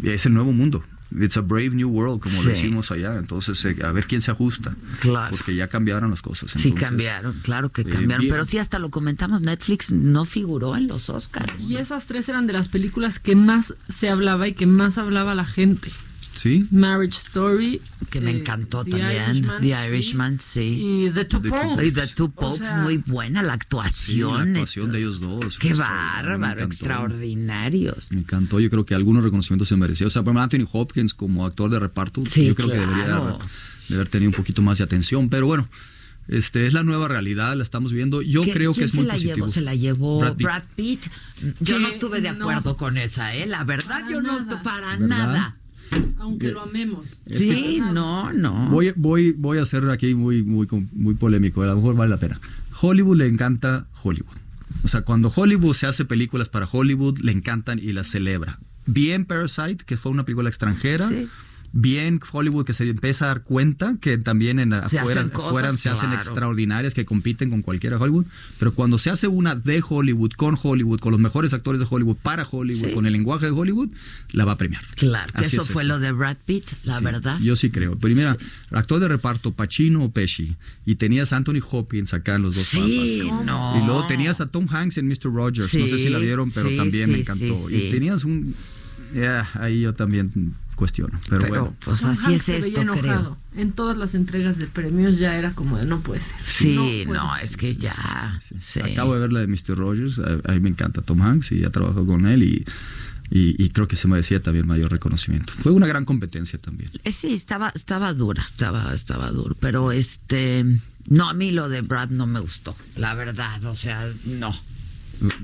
es 0.02 0.26
el 0.26 0.34
nuevo 0.34 0.52
mundo. 0.52 0.84
It's 1.18 1.36
a 1.36 1.40
brave 1.42 1.70
new 1.70 1.88
world, 1.88 2.20
como 2.20 2.36
lo 2.36 2.42
Sí. 2.42 2.48
decimos 2.48 2.90
allá. 2.90 3.16
Entonces, 3.16 3.64
eh, 3.64 3.76
a 3.84 3.92
ver 3.92 4.06
quién 4.06 4.20
se 4.20 4.30
ajusta. 4.32 4.74
Claro. 5.00 5.36
Porque 5.36 5.54
ya 5.54 5.68
cambiaron 5.68 6.10
las 6.10 6.22
cosas. 6.22 6.50
Sí, 6.50 6.68
Entonces, 6.68 6.88
cambiaron, 6.88 7.32
claro 7.42 7.70
que 7.70 7.82
eh, 7.82 7.84
cambiaron. 7.84 8.20
bien. 8.22 8.32
Pero 8.32 8.44
sí, 8.44 8.58
hasta 8.58 8.78
lo 8.78 8.90
comentamos, 8.90 9.40
Netflix 9.40 9.90
no 9.92 10.24
figuró 10.24 10.76
en 10.76 10.88
los 10.88 11.08
Oscars. 11.10 11.52
Y 11.60 11.76
esas 11.76 12.06
tres 12.06 12.28
eran 12.28 12.46
de 12.46 12.52
las 12.52 12.68
películas 12.68 13.18
que 13.20 13.36
más 13.36 13.74
se 13.88 14.08
hablaba 14.08 14.48
y 14.48 14.54
que 14.54 14.66
más 14.66 14.98
hablaba 14.98 15.34
la 15.34 15.44
gente. 15.46 15.90
Sí. 16.34 16.66
Marriage 16.70 17.18
Story. 17.18 17.80
Que 18.10 18.20
me 18.20 18.30
eh, 18.32 18.38
encantó 18.38 18.84
The 18.84 18.90
también. 18.92 19.22
Irishman, 19.30 19.60
The 19.60 19.66
sí. 19.68 19.88
Irishman, 19.88 20.40
sí. 20.40 20.60
Y 21.06 21.10
The 21.10 21.24
Two 21.24 21.40
Popes. 21.40 21.86
Y 21.86 21.92
The 21.92 22.06
Two 22.08 22.26
O 22.26 22.30
Popes, 22.30 22.58
sea, 22.60 22.76
muy 22.76 22.98
buena 22.98 23.42
la 23.42 23.52
Sí, 23.54 23.58
actuación. 23.60 24.52
la 24.52 24.58
actuación 24.60 24.92
de 24.92 24.98
ellos 24.98 25.20
dos. 25.20 25.58
Qué 25.58 25.74
bárbaro, 25.74 26.62
extraordinarios. 26.64 28.10
Me 28.10 28.20
encantó. 28.20 28.60
Yo 28.60 28.70
creo 28.70 28.84
que 28.84 28.94
algunos 28.94 29.24
reconocimientos 29.24 29.68
se 29.68 29.76
merecía. 29.76 30.06
O 30.06 30.10
sea, 30.10 30.22
por 30.22 30.34
ejemplo, 30.36 30.42
Anthony 30.42 30.68
Hopkins 30.72 31.14
como 31.14 31.46
actor 31.46 31.70
de 31.70 31.78
reparto, 31.80 32.22
Sí, 32.26 32.46
yo 32.46 32.54
creo 32.54 32.68
que 32.70 32.78
debería 32.78 33.16
haber, 33.16 33.34
de 33.88 33.94
haber 33.94 34.08
tenido 34.08 34.30
un 34.30 34.34
poquito 34.36 34.62
más 34.62 34.78
de 34.78 34.84
atención. 34.84 35.28
Pero 35.28 35.46
bueno, 35.46 35.68
este 36.28 36.66
es 36.66 36.72
la 36.72 36.82
nueva 36.82 37.08
realidad, 37.08 37.54
la 37.56 37.62
estamos 37.62 37.92
viendo. 37.92 38.22
Yo 38.22 38.42
¿Qué- 38.44 38.52
creo 38.52 38.74
que 38.74 38.84
es 38.84 38.94
muy 38.94 39.02
se 39.04 39.08
la 39.08 39.14
positivo. 39.14 39.36
Llevó? 39.36 39.48
Se 39.48 39.60
la 39.60 39.74
llevó 39.74 40.20
Brad 40.20 40.36
Brad 40.36 40.62
Pitt. 40.76 41.06
Yo 41.60 41.78
no 41.78 41.88
estuve 41.88 42.20
de 42.20 42.32
no. 42.32 42.38
acuerdo 42.48 42.76
con 42.76 42.96
esa, 42.96 43.34
¿eh? 43.34 43.46
La 43.46 43.64
verdad, 43.64 44.00
Para 44.00 44.10
yo 44.10 44.20
no 44.22 44.62
para 44.62 44.96
¿Verdad? 44.96 45.06
nada. 45.08 45.56
Aunque 46.18 46.52
lo 46.52 46.62
amemos. 46.62 47.20
Sí, 47.26 47.80
no, 47.92 48.32
no. 48.32 48.68
Voy, 48.70 48.92
voy, 48.96 49.32
voy 49.32 49.58
a 49.58 49.64
ser 49.64 49.88
aquí 49.90 50.14
muy, 50.14 50.42
muy, 50.42 50.66
muy 50.92 51.14
polémico, 51.14 51.62
a 51.62 51.66
lo 51.66 51.76
mejor 51.76 51.96
vale 51.96 52.10
la 52.10 52.18
pena. 52.18 52.40
Hollywood 52.80 53.16
le 53.18 53.26
encanta 53.26 53.86
Hollywood. 54.02 54.36
O 54.82 54.88
sea, 54.88 55.02
cuando 55.02 55.32
Hollywood 55.34 55.74
se 55.74 55.86
hace 55.86 56.04
películas 56.04 56.48
para 56.48 56.68
Hollywood, 56.70 57.18
le 57.20 57.32
encantan 57.32 57.78
y 57.78 57.92
las 57.92 58.08
celebra. 58.08 58.58
Bien 58.86 59.24
Parasite, 59.24 59.84
que 59.84 59.96
fue 59.96 60.12
una 60.12 60.24
película 60.24 60.48
extranjera. 60.48 61.08
Sí. 61.08 61.28
Bien 61.76 62.20
Hollywood, 62.32 62.64
que 62.64 62.72
se 62.72 62.88
empieza 62.88 63.24
a 63.24 63.28
dar 63.28 63.42
cuenta 63.42 63.96
que 64.00 64.16
también 64.16 64.60
en 64.60 64.70
Se 64.88 64.98
afuera, 65.00 65.22
hacen 65.22 65.30
cosas, 65.32 65.48
afuera 65.48 65.76
se 65.76 65.88
hacen 65.88 66.12
extraordinarias 66.12 66.94
que 66.94 67.04
compiten 67.04 67.50
con 67.50 67.62
cualquiera 67.62 67.96
de 67.96 68.02
Hollywood. 68.04 68.26
Pero 68.60 68.74
cuando 68.74 68.96
se 68.96 69.10
hace 69.10 69.26
una 69.26 69.56
de 69.56 69.82
Hollywood, 69.86 70.30
con 70.36 70.56
Hollywood, 70.62 71.00
con 71.00 71.10
los 71.10 71.20
mejores 71.20 71.52
actores 71.52 71.80
de 71.80 71.86
Hollywood, 71.90 72.16
para 72.22 72.46
Hollywood, 72.48 72.88
Sí. 72.90 72.94
con 72.94 73.06
el 73.06 73.12
lenguaje 73.12 73.46
de 73.46 73.50
Hollywood, 73.52 73.88
la 74.30 74.44
va 74.44 74.52
a 74.52 74.56
premiar. 74.56 74.82
Claro, 74.94 75.32
que 75.36 75.44
eso 75.46 75.62
es 75.62 75.68
fue 75.68 75.82
esto. 75.82 75.94
lo 75.94 75.98
de 75.98 76.12
Brad 76.12 76.36
Pitt, 76.46 76.64
la 76.84 76.98
Sí, 76.98 77.04
verdad. 77.04 77.40
Yo 77.40 77.56
sí 77.56 77.70
creo. 77.70 77.98
Primera, 77.98 78.36
actor 78.70 79.00
de 79.00 79.08
reparto, 79.08 79.50
Pacino 79.50 80.04
o 80.04 80.10
Pesci. 80.12 80.54
Y 80.86 80.94
tenías 80.94 81.32
a 81.32 81.38
Anthony 81.38 81.60
Hopkins 81.68 82.14
acá 82.14 82.36
en 82.36 82.42
los 82.42 82.54
dos 82.54 82.66
Sí, 82.66 83.22
papas. 83.28 83.46
no. 83.46 83.82
Y 83.82 83.84
luego 83.84 84.06
tenías 84.06 84.40
a 84.40 84.46
Tom 84.46 84.68
Hanks 84.70 84.98
en 84.98 85.08
Mr. 85.08 85.24
Rogers. 85.34 85.74
no 85.74 85.86
sé 85.88 85.98
si 85.98 86.08
la 86.08 86.18
vieron, 86.20 86.52
pero 86.52 86.68
también 86.76 87.10
me 87.10 87.18
encantó. 87.18 87.52
Y 87.70 87.90
tenías 87.90 88.22
un. 88.22 88.54
ya, 89.12 89.48
ahí 89.54 89.80
yo 89.80 89.92
también 89.94 90.54
cuestiono. 90.74 91.18
Pero, 91.28 91.40
Pero 91.42 91.48
bueno. 91.62 91.76
pues 91.84 92.00
Tom 92.02 92.10
así 92.10 92.26
Hanks 92.26 92.34
es 92.36 92.42
se 92.42 92.56
esto, 92.68 92.80
enojado. 92.80 93.02
creo. 93.52 93.62
En 93.62 93.72
todas 93.72 93.96
las 93.96 94.14
entregas 94.14 94.58
de 94.58 94.66
premios 94.66 95.18
ya 95.18 95.36
era 95.36 95.54
como 95.54 95.78
de 95.78 95.86
no 95.86 96.00
puede 96.02 96.20
ser. 96.20 96.36
Sí, 96.46 97.04
no, 97.06 97.34
ser. 97.36 97.44
es 97.44 97.56
que 97.56 97.74
ya. 97.76 98.38
sí. 98.60 98.80
Acabo 98.80 99.14
de 99.14 99.20
ver 99.20 99.32
la 99.32 99.40
de 99.40 99.46
Mr. 99.46 99.76
Rogers. 99.76 100.18
A, 100.18 100.40
a 100.50 100.52
mí 100.52 100.60
me 100.60 100.68
encanta 100.70 101.02
Tom 101.02 101.22
Hanks 101.22 101.52
y 101.52 101.60
ya 101.60 101.70
trabajado 101.70 102.06
con 102.06 102.26
él. 102.26 102.42
Y, 102.42 102.64
y, 103.30 103.62
y 103.62 103.70
creo 103.70 103.88
que 103.88 103.96
se 103.96 104.06
merecía 104.06 104.42
también 104.42 104.66
mayor 104.66 104.90
reconocimiento. 104.90 105.52
Fue 105.54 105.72
una 105.72 105.86
gran 105.86 106.04
competencia 106.04 106.58
también. 106.60 106.90
Eh, 107.04 107.10
Sí, 107.10 107.32
estaba, 107.32 107.70
estaba 107.74 108.12
dura, 108.12 108.42
estaba, 108.48 108.92
estaba 108.94 109.30
duro, 109.30 109.56
pero 109.58 109.92
este, 109.92 110.64
no, 111.08 111.28
a 111.30 111.34
mí 111.34 111.50
lo 111.50 111.68
de 111.70 111.80
Brad 111.80 112.10
no 112.10 112.26
me 112.26 112.38
gustó, 112.40 112.76
la 112.96 113.14
verdad, 113.14 113.64
o 113.64 113.74
sea, 113.76 114.12
no. 114.26 114.54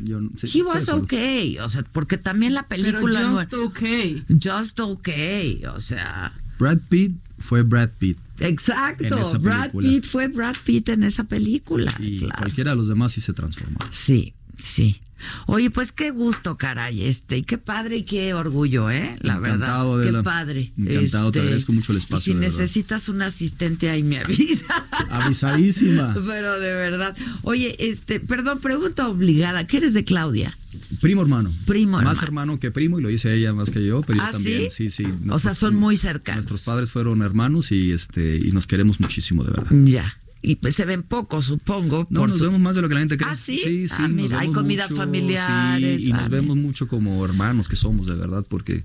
Yo, 0.04 0.20
no- 0.20 0.30
sí, 0.36 0.50
He 0.58 0.62
was 0.62 0.88
okay, 0.88 1.58
o 1.58 1.68
sea, 1.68 1.82
porque 1.92 2.18
también 2.18 2.54
la 2.54 2.66
Pero 2.68 2.82
película 2.82 3.20
no- 3.22 3.36
just 3.40 3.54
okay. 3.54 4.24
just 4.42 4.80
okay, 4.80 5.62
o 5.66 5.80
sea, 5.80 6.32
Brad 6.58 6.78
Pitt 6.88 7.12
fue 7.38 7.62
Brad 7.62 7.90
Pitt. 7.98 8.18
exacto, 8.40 9.04
En 9.04 9.14
esa 9.18 9.38
Brad. 9.38 9.70
Pitt 9.72 10.04
fue 10.04 10.28
Brad 10.28 10.56
Pitt 10.64 10.88
en 10.90 11.04
esa 11.04 11.24
película, 11.24 11.94
Y 11.98 12.18
claro. 12.20 12.34
cualquiera 12.38 12.70
de 12.72 12.76
los 12.76 12.88
demás 12.88 13.12
sí 13.12 13.20
se 13.20 13.32
transformó. 13.32 13.78
Sí, 13.90 14.34
sí. 14.62 15.00
Oye, 15.46 15.70
pues 15.70 15.92
qué 15.92 16.10
gusto, 16.10 16.56
caray, 16.56 17.04
este, 17.04 17.38
y 17.38 17.42
qué 17.42 17.58
padre 17.58 17.98
y 17.98 18.02
qué 18.04 18.34
orgullo, 18.34 18.90
¿eh? 18.90 19.16
La 19.20 19.34
Encantado, 19.34 19.96
verdad, 19.96 20.18
qué 20.18 20.22
padre. 20.24 20.72
Encantado, 20.78 21.32
te 21.32 21.38
Este, 21.38 21.40
agradezco 21.40 21.72
mucho 21.72 21.92
el 21.92 21.98
espacio, 21.98 22.32
y 22.32 22.34
Si 22.36 22.40
necesitas 22.40 23.08
un 23.08 23.22
asistente 23.22 23.90
ahí 23.90 24.02
me 24.02 24.18
avisa. 24.20 24.86
Avisadísima. 25.10 26.14
Pero 26.26 26.58
de 26.60 26.74
verdad. 26.74 27.16
Oye, 27.42 27.76
este, 27.78 28.20
perdón, 28.20 28.60
pregunta 28.60 29.08
obligada. 29.08 29.66
¿Qué 29.66 29.78
eres 29.78 29.94
de 29.94 30.04
Claudia? 30.04 30.56
Primo 31.00 31.22
hermano. 31.22 31.52
Primo 31.66 31.92
Más 31.98 32.18
hermano. 32.18 32.22
hermano 32.22 32.60
que 32.60 32.70
primo, 32.70 32.98
y 32.98 33.02
lo 33.02 33.08
dice 33.08 33.34
ella 33.34 33.52
más 33.52 33.70
que 33.70 33.84
yo, 33.84 34.02
pero 34.02 34.18
yo 34.18 34.24
¿Ah, 34.24 34.30
también. 34.32 34.70
sí? 34.70 34.90
Sí, 34.90 35.04
sí. 35.04 35.12
O 35.30 35.38
sea, 35.38 35.54
son 35.54 35.74
muy 35.74 35.96
cercanos. 35.96 36.36
Nuestros 36.38 36.62
padres 36.62 36.90
fueron 36.90 37.22
hermanos 37.22 37.72
y 37.72 37.92
este 37.92 38.38
y 38.42 38.52
nos 38.52 38.66
queremos 38.66 39.00
muchísimo, 39.00 39.42
de 39.44 39.50
verdad. 39.50 39.70
Ya. 39.84 40.19
Y 40.42 40.56
pues 40.56 40.74
se 40.74 40.84
ven 40.86 41.02
poco, 41.02 41.42
supongo. 41.42 42.06
No, 42.08 42.20
por 42.20 42.28
nos 42.30 42.38
su- 42.38 42.44
vemos 42.44 42.60
más 42.60 42.74
de 42.74 42.80
lo 42.82 42.88
que 42.88 42.94
la 42.94 43.00
gente 43.00 43.16
cree. 43.18 43.28
¿Ah, 43.30 43.36
sí? 43.36 43.60
Sí, 43.62 43.88
sí. 43.88 43.94
Ah, 43.98 44.08
mira, 44.08 44.38
hay 44.40 44.46
vemos 44.48 44.62
comidas 44.62 44.90
mucho, 44.90 45.02
familiares, 45.02 46.02
Sí, 46.02 46.08
y 46.08 46.12
ah, 46.12 46.16
nos 46.22 46.30
vemos 46.30 46.56
mucho 46.56 46.88
como 46.88 47.22
hermanos 47.24 47.68
que 47.68 47.76
somos, 47.76 48.06
de 48.06 48.14
verdad, 48.14 48.46
porque 48.48 48.82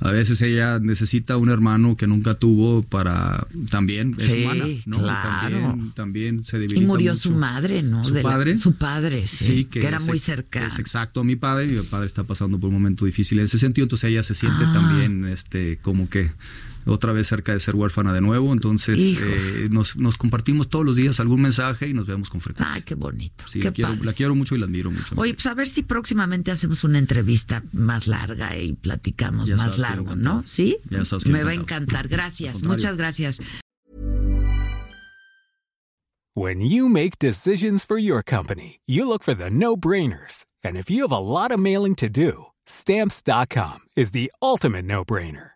a 0.00 0.10
veces 0.10 0.40
ella 0.42 0.78
necesita 0.78 1.36
un 1.36 1.50
hermano 1.50 1.96
que 1.98 2.06
nunca 2.06 2.34
tuvo 2.34 2.82
para 2.82 3.46
también 3.70 4.14
es 4.18 4.26
Sí, 4.30 4.42
humana, 4.42 4.64
¿no? 4.86 4.96
Y 4.96 5.00
claro. 5.00 5.58
También, 5.60 5.92
también 5.92 6.44
se 6.44 6.56
Y 6.56 6.60
debilita 6.60 6.86
murió 6.86 7.12
mucho. 7.12 7.22
su 7.28 7.34
madre, 7.34 7.82
¿no? 7.82 8.02
Su 8.02 8.14
De 8.14 8.22
la- 8.22 8.28
padre. 8.30 8.56
su 8.56 8.74
padre, 8.76 9.26
sí. 9.26 9.66
que, 9.66 9.86
era 9.86 9.98
muy 10.00 10.18
cercano. 10.18 10.68
Es 10.68 10.78
exacto 10.78 11.20
a 11.20 11.24
mi 11.24 11.36
padre. 11.36 11.66
Mi 11.66 11.78
padre 11.82 12.06
está 12.06 12.24
pasando 12.24 12.58
por 12.58 12.68
un 12.68 12.74
momento 12.74 13.04
difícil 13.04 13.38
en 13.38 13.44
ese 13.44 13.58
sentido, 13.58 13.84
entonces 13.84 14.08
ella 14.10 14.22
se 14.22 14.34
siente 14.34 14.64
Ah. 14.66 14.72
también, 14.72 15.26
este, 15.26 15.78
como 15.82 16.08
que 16.08 16.30
otra 16.86 17.12
vez 17.12 17.26
cerca 17.28 17.52
de 17.52 17.60
ser 17.60 17.74
huérfana 17.76 18.12
de 18.12 18.20
nuevo. 18.20 18.52
Entonces 18.52 18.96
eh, 18.98 19.68
nos, 19.70 19.96
nos 19.96 20.16
compartimos 20.16 20.68
todos 20.68 20.84
los 20.84 20.96
días 20.96 21.20
algún 21.20 21.42
mensaje 21.42 21.88
y 21.88 21.94
nos 21.94 22.06
vemos 22.06 22.30
con 22.30 22.40
frecuencia. 22.40 22.74
Ay, 22.74 22.82
qué 22.82 22.94
bonito. 22.94 23.44
Sí, 23.48 23.60
qué 23.60 23.66
la 23.66 23.72
quiero, 23.72 23.96
la 24.02 24.12
quiero 24.12 24.34
mucho 24.34 24.54
y 24.54 24.58
la 24.58 24.66
admiro 24.66 24.90
mucho. 24.90 25.14
Oye, 25.16 25.34
pues 25.34 25.46
a 25.46 25.54
ver 25.54 25.68
si 25.68 25.82
próximamente 25.82 26.50
hacemos 26.50 26.84
una 26.84 26.98
entrevista 26.98 27.62
más 27.72 28.06
larga 28.06 28.56
y 28.56 28.72
platicamos 28.74 29.48
Ya 29.48 29.56
más 29.56 29.74
sabes 29.74 29.78
largo. 29.78 30.16
¿no? 30.16 30.42
¿Sí? 30.46 30.78
Ya 30.90 31.04
sabes 31.04 31.24
que 31.24 31.30
Me 31.30 31.44
va 31.44 31.50
a 31.50 31.54
encantar. 31.54 32.08
Gracias, 32.08 32.62
muchas 32.62 32.96
gracias. 32.96 33.40
When 36.34 36.60
you 36.60 36.90
make 36.90 37.18
decisions 37.18 37.86
for 37.86 37.96
your 37.96 38.22
company, 38.22 38.80
you 38.86 39.08
look 39.08 39.22
for 39.22 39.32
the 39.34 39.48
no-brainers. 39.48 40.44
And 40.62 40.76
if 40.76 40.90
you 40.90 41.02
have 41.02 41.12
a 41.12 41.18
lot 41.18 41.50
of 41.50 41.58
mailing 41.58 41.94
to 41.96 42.10
do, 42.10 42.48
stamps.com 42.66 43.78
is 43.96 44.10
the 44.10 44.30
ultimate 44.42 44.84
no-brainer. 44.84 45.55